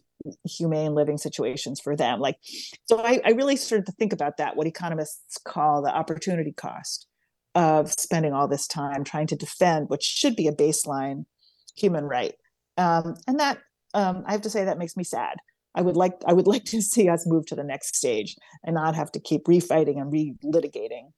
humane 0.46 0.94
living 0.94 1.18
situations 1.18 1.80
for 1.80 1.96
them. 1.96 2.20
Like 2.20 2.38
so 2.86 3.00
I, 3.00 3.22
I 3.26 3.32
really 3.32 3.56
started 3.56 3.86
to 3.86 3.94
think 3.94 4.14
about 4.14 4.38
that 4.38 4.56
what 4.56 4.68
economists 4.68 5.38
call 5.46 5.82
the 5.82 5.94
opportunity 5.94 6.52
cost 6.52 7.08
of 7.56 7.92
spending 7.94 8.34
all 8.34 8.48
this 8.48 8.68
time 8.68 9.04
trying 9.04 9.28
to 9.28 9.36
defend 9.36 9.90
what 9.90 10.02
should 10.02 10.36
be 10.36 10.48
a 10.48 10.54
baseline 10.54 11.26
human 11.76 12.06
right. 12.06 12.34
Um, 12.78 13.16
and 13.28 13.40
that 13.40 13.60
um, 13.94 14.24
i 14.26 14.32
have 14.32 14.42
to 14.42 14.50
say 14.50 14.66
that 14.66 14.78
makes 14.78 14.98
me 14.98 15.04
sad. 15.04 15.38
I 15.76 15.82
would 15.82 15.96
like 15.96 16.14
I 16.28 16.34
would 16.34 16.48
like 16.54 16.66
to 16.66 16.82
see 16.82 17.10
us 17.10 17.26
move 17.26 17.46
to 17.48 17.56
the 17.56 17.64
next 17.64 17.96
stage 17.96 18.36
and 18.64 18.76
not 18.76 18.96
have 18.96 19.12
to 19.14 19.20
keep 19.20 19.46
refighting 19.46 20.02
and 20.02 20.12
relitigating 20.12 21.12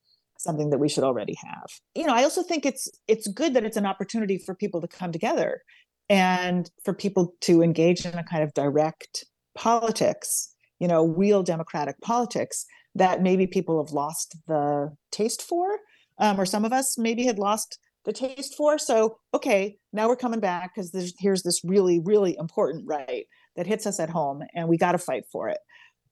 something 0.46 0.70
that 0.70 0.78
we 0.78 0.88
should 0.88 1.04
already 1.04 1.36
have. 1.44 1.68
You 1.94 2.06
know, 2.06 2.14
I 2.14 2.24
also 2.24 2.44
think 2.44 2.66
it's 2.66 2.88
it's 3.10 3.28
good 3.28 3.54
that 3.56 3.66
it's 3.66 3.78
an 3.78 3.86
opportunity 3.86 4.38
for 4.38 4.56
people 4.56 4.80
to 4.80 4.88
come 4.88 5.12
together 5.12 5.62
and 6.10 6.70
for 6.86 6.94
people 6.94 7.34
to 7.42 7.62
engage 7.62 8.06
in 8.06 8.16
a 8.16 8.24
kind 8.24 8.44
of 8.44 8.54
direct 8.54 9.26
politics, 9.56 10.54
you 10.80 10.88
know, 10.88 11.06
real 11.08 11.44
democratic 11.44 12.00
politics 12.02 12.66
that 12.94 13.22
maybe 13.22 13.48
people 13.48 13.84
have 13.84 13.94
lost 13.94 14.38
the 14.48 14.96
taste 15.12 15.42
for, 15.42 15.80
um, 16.20 16.40
or 16.40 16.46
some 16.46 16.64
of 16.64 16.72
us 16.72 16.98
maybe 16.98 17.26
had 17.26 17.40
lost 17.40 17.78
the 18.06 18.14
taste 18.14 18.56
for. 18.56 18.78
So, 18.78 19.18
okay, 19.34 19.78
now 19.92 20.08
we're 20.08 20.16
coming 20.16 20.40
back 20.40 20.72
because 20.74 20.94
here's 21.20 21.44
this 21.44 21.62
really, 21.66 22.00
really 22.00 22.38
important 22.38 22.86
right 22.88 23.26
that 23.56 23.68
hits 23.68 23.86
us 23.86 24.00
at 24.00 24.10
home 24.10 24.44
and 24.54 24.68
we 24.68 24.78
got 24.78 24.94
to 24.94 24.98
fight 24.98 25.24
for 25.32 25.50
it. 25.50 25.58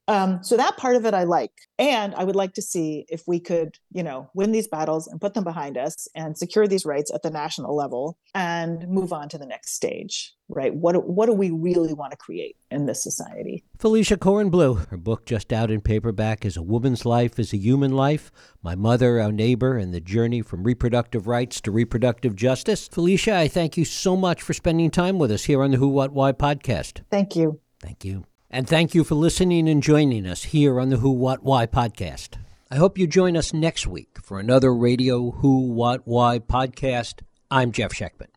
Um, 0.07 0.43
so 0.43 0.57
that 0.57 0.77
part 0.77 0.95
of 0.95 1.05
it 1.05 1.13
I 1.13 1.23
like. 1.23 1.51
And 1.79 2.13
I 2.15 2.23
would 2.23 2.35
like 2.35 2.53
to 2.53 2.61
see 2.61 3.05
if 3.09 3.23
we 3.27 3.39
could, 3.39 3.77
you 3.91 4.03
know, 4.03 4.29
win 4.33 4.51
these 4.51 4.67
battles 4.67 5.07
and 5.07 5.19
put 5.19 5.33
them 5.33 5.43
behind 5.43 5.77
us 5.77 6.07
and 6.15 6.37
secure 6.37 6.67
these 6.67 6.85
rights 6.85 7.11
at 7.13 7.23
the 7.23 7.29
national 7.29 7.75
level 7.75 8.17
and 8.35 8.87
move 8.87 9.13
on 9.13 9.29
to 9.29 9.37
the 9.37 9.45
next 9.45 9.73
stage, 9.73 10.33
right? 10.49 10.73
What, 10.73 11.07
what 11.07 11.27
do 11.27 11.33
we 11.33 11.51
really 11.51 11.93
want 11.93 12.11
to 12.11 12.17
create 12.17 12.57
in 12.69 12.85
this 12.85 13.01
society? 13.01 13.63
Felicia 13.79 14.17
Kornbluh, 14.17 14.89
her 14.89 14.97
book 14.97 15.25
just 15.25 15.53
out 15.53 15.71
in 15.71 15.81
paperback 15.81 16.45
is 16.45 16.57
A 16.57 16.61
Woman's 16.61 17.05
Life 17.05 17.39
is 17.39 17.53
a 17.53 17.57
Human 17.57 17.93
Life 17.93 18.31
My 18.61 18.75
Mother, 18.75 19.21
Our 19.21 19.31
Neighbor, 19.31 19.77
and 19.77 19.93
the 19.93 20.01
Journey 20.01 20.41
from 20.41 20.63
Reproductive 20.63 21.27
Rights 21.27 21.61
to 21.61 21.71
Reproductive 21.71 22.35
Justice. 22.35 22.87
Felicia, 22.89 23.35
I 23.35 23.47
thank 23.47 23.77
you 23.77 23.85
so 23.85 24.15
much 24.17 24.41
for 24.41 24.53
spending 24.53 24.91
time 24.91 25.17
with 25.17 25.31
us 25.31 25.45
here 25.45 25.63
on 25.63 25.71
the 25.71 25.77
Who, 25.77 25.87
What, 25.87 26.11
Why 26.11 26.33
podcast. 26.33 27.03
Thank 27.09 27.35
you. 27.35 27.61
Thank 27.81 28.03
you. 28.03 28.25
And 28.53 28.67
thank 28.67 28.93
you 28.93 29.03
for 29.03 29.15
listening 29.15 29.67
and 29.67 29.81
joining 29.81 30.27
us 30.27 30.43
here 30.43 30.79
on 30.79 30.89
the 30.89 30.97
Who, 30.97 31.09
What, 31.09 31.41
Why 31.41 31.65
podcast. 31.65 32.37
I 32.69 32.75
hope 32.75 32.99
you 32.99 33.07
join 33.07 33.35
us 33.35 33.51
next 33.51 33.87
week 33.87 34.19
for 34.21 34.39
another 34.39 34.71
Radio 34.75 35.31
Who, 35.31 35.71
What, 35.71 36.01
Why 36.05 36.37
podcast. 36.37 37.23
I'm 37.49 37.71
Jeff 37.71 37.93
Schechtman. 37.93 38.27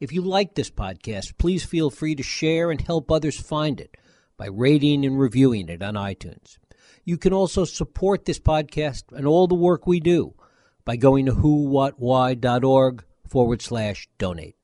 If 0.00 0.12
you 0.12 0.20
like 0.20 0.54
this 0.54 0.70
podcast, 0.70 1.38
please 1.38 1.64
feel 1.64 1.88
free 1.88 2.14
to 2.16 2.22
share 2.22 2.70
and 2.70 2.78
help 2.78 3.10
others 3.10 3.40
find 3.40 3.80
it 3.80 3.96
by 4.36 4.48
rating 4.48 5.06
and 5.06 5.18
reviewing 5.18 5.70
it 5.70 5.82
on 5.82 5.94
iTunes. 5.94 6.58
You 7.06 7.16
can 7.16 7.32
also 7.32 7.64
support 7.64 8.26
this 8.26 8.38
podcast 8.38 9.04
and 9.16 9.26
all 9.26 9.46
the 9.46 9.54
work 9.54 9.86
we 9.86 9.98
do 9.98 10.34
by 10.84 10.96
going 10.96 11.24
to 11.24 11.32
whowhatwhy.org 11.32 13.02
forward 13.26 13.62
slash 13.62 14.10
donate. 14.18 14.57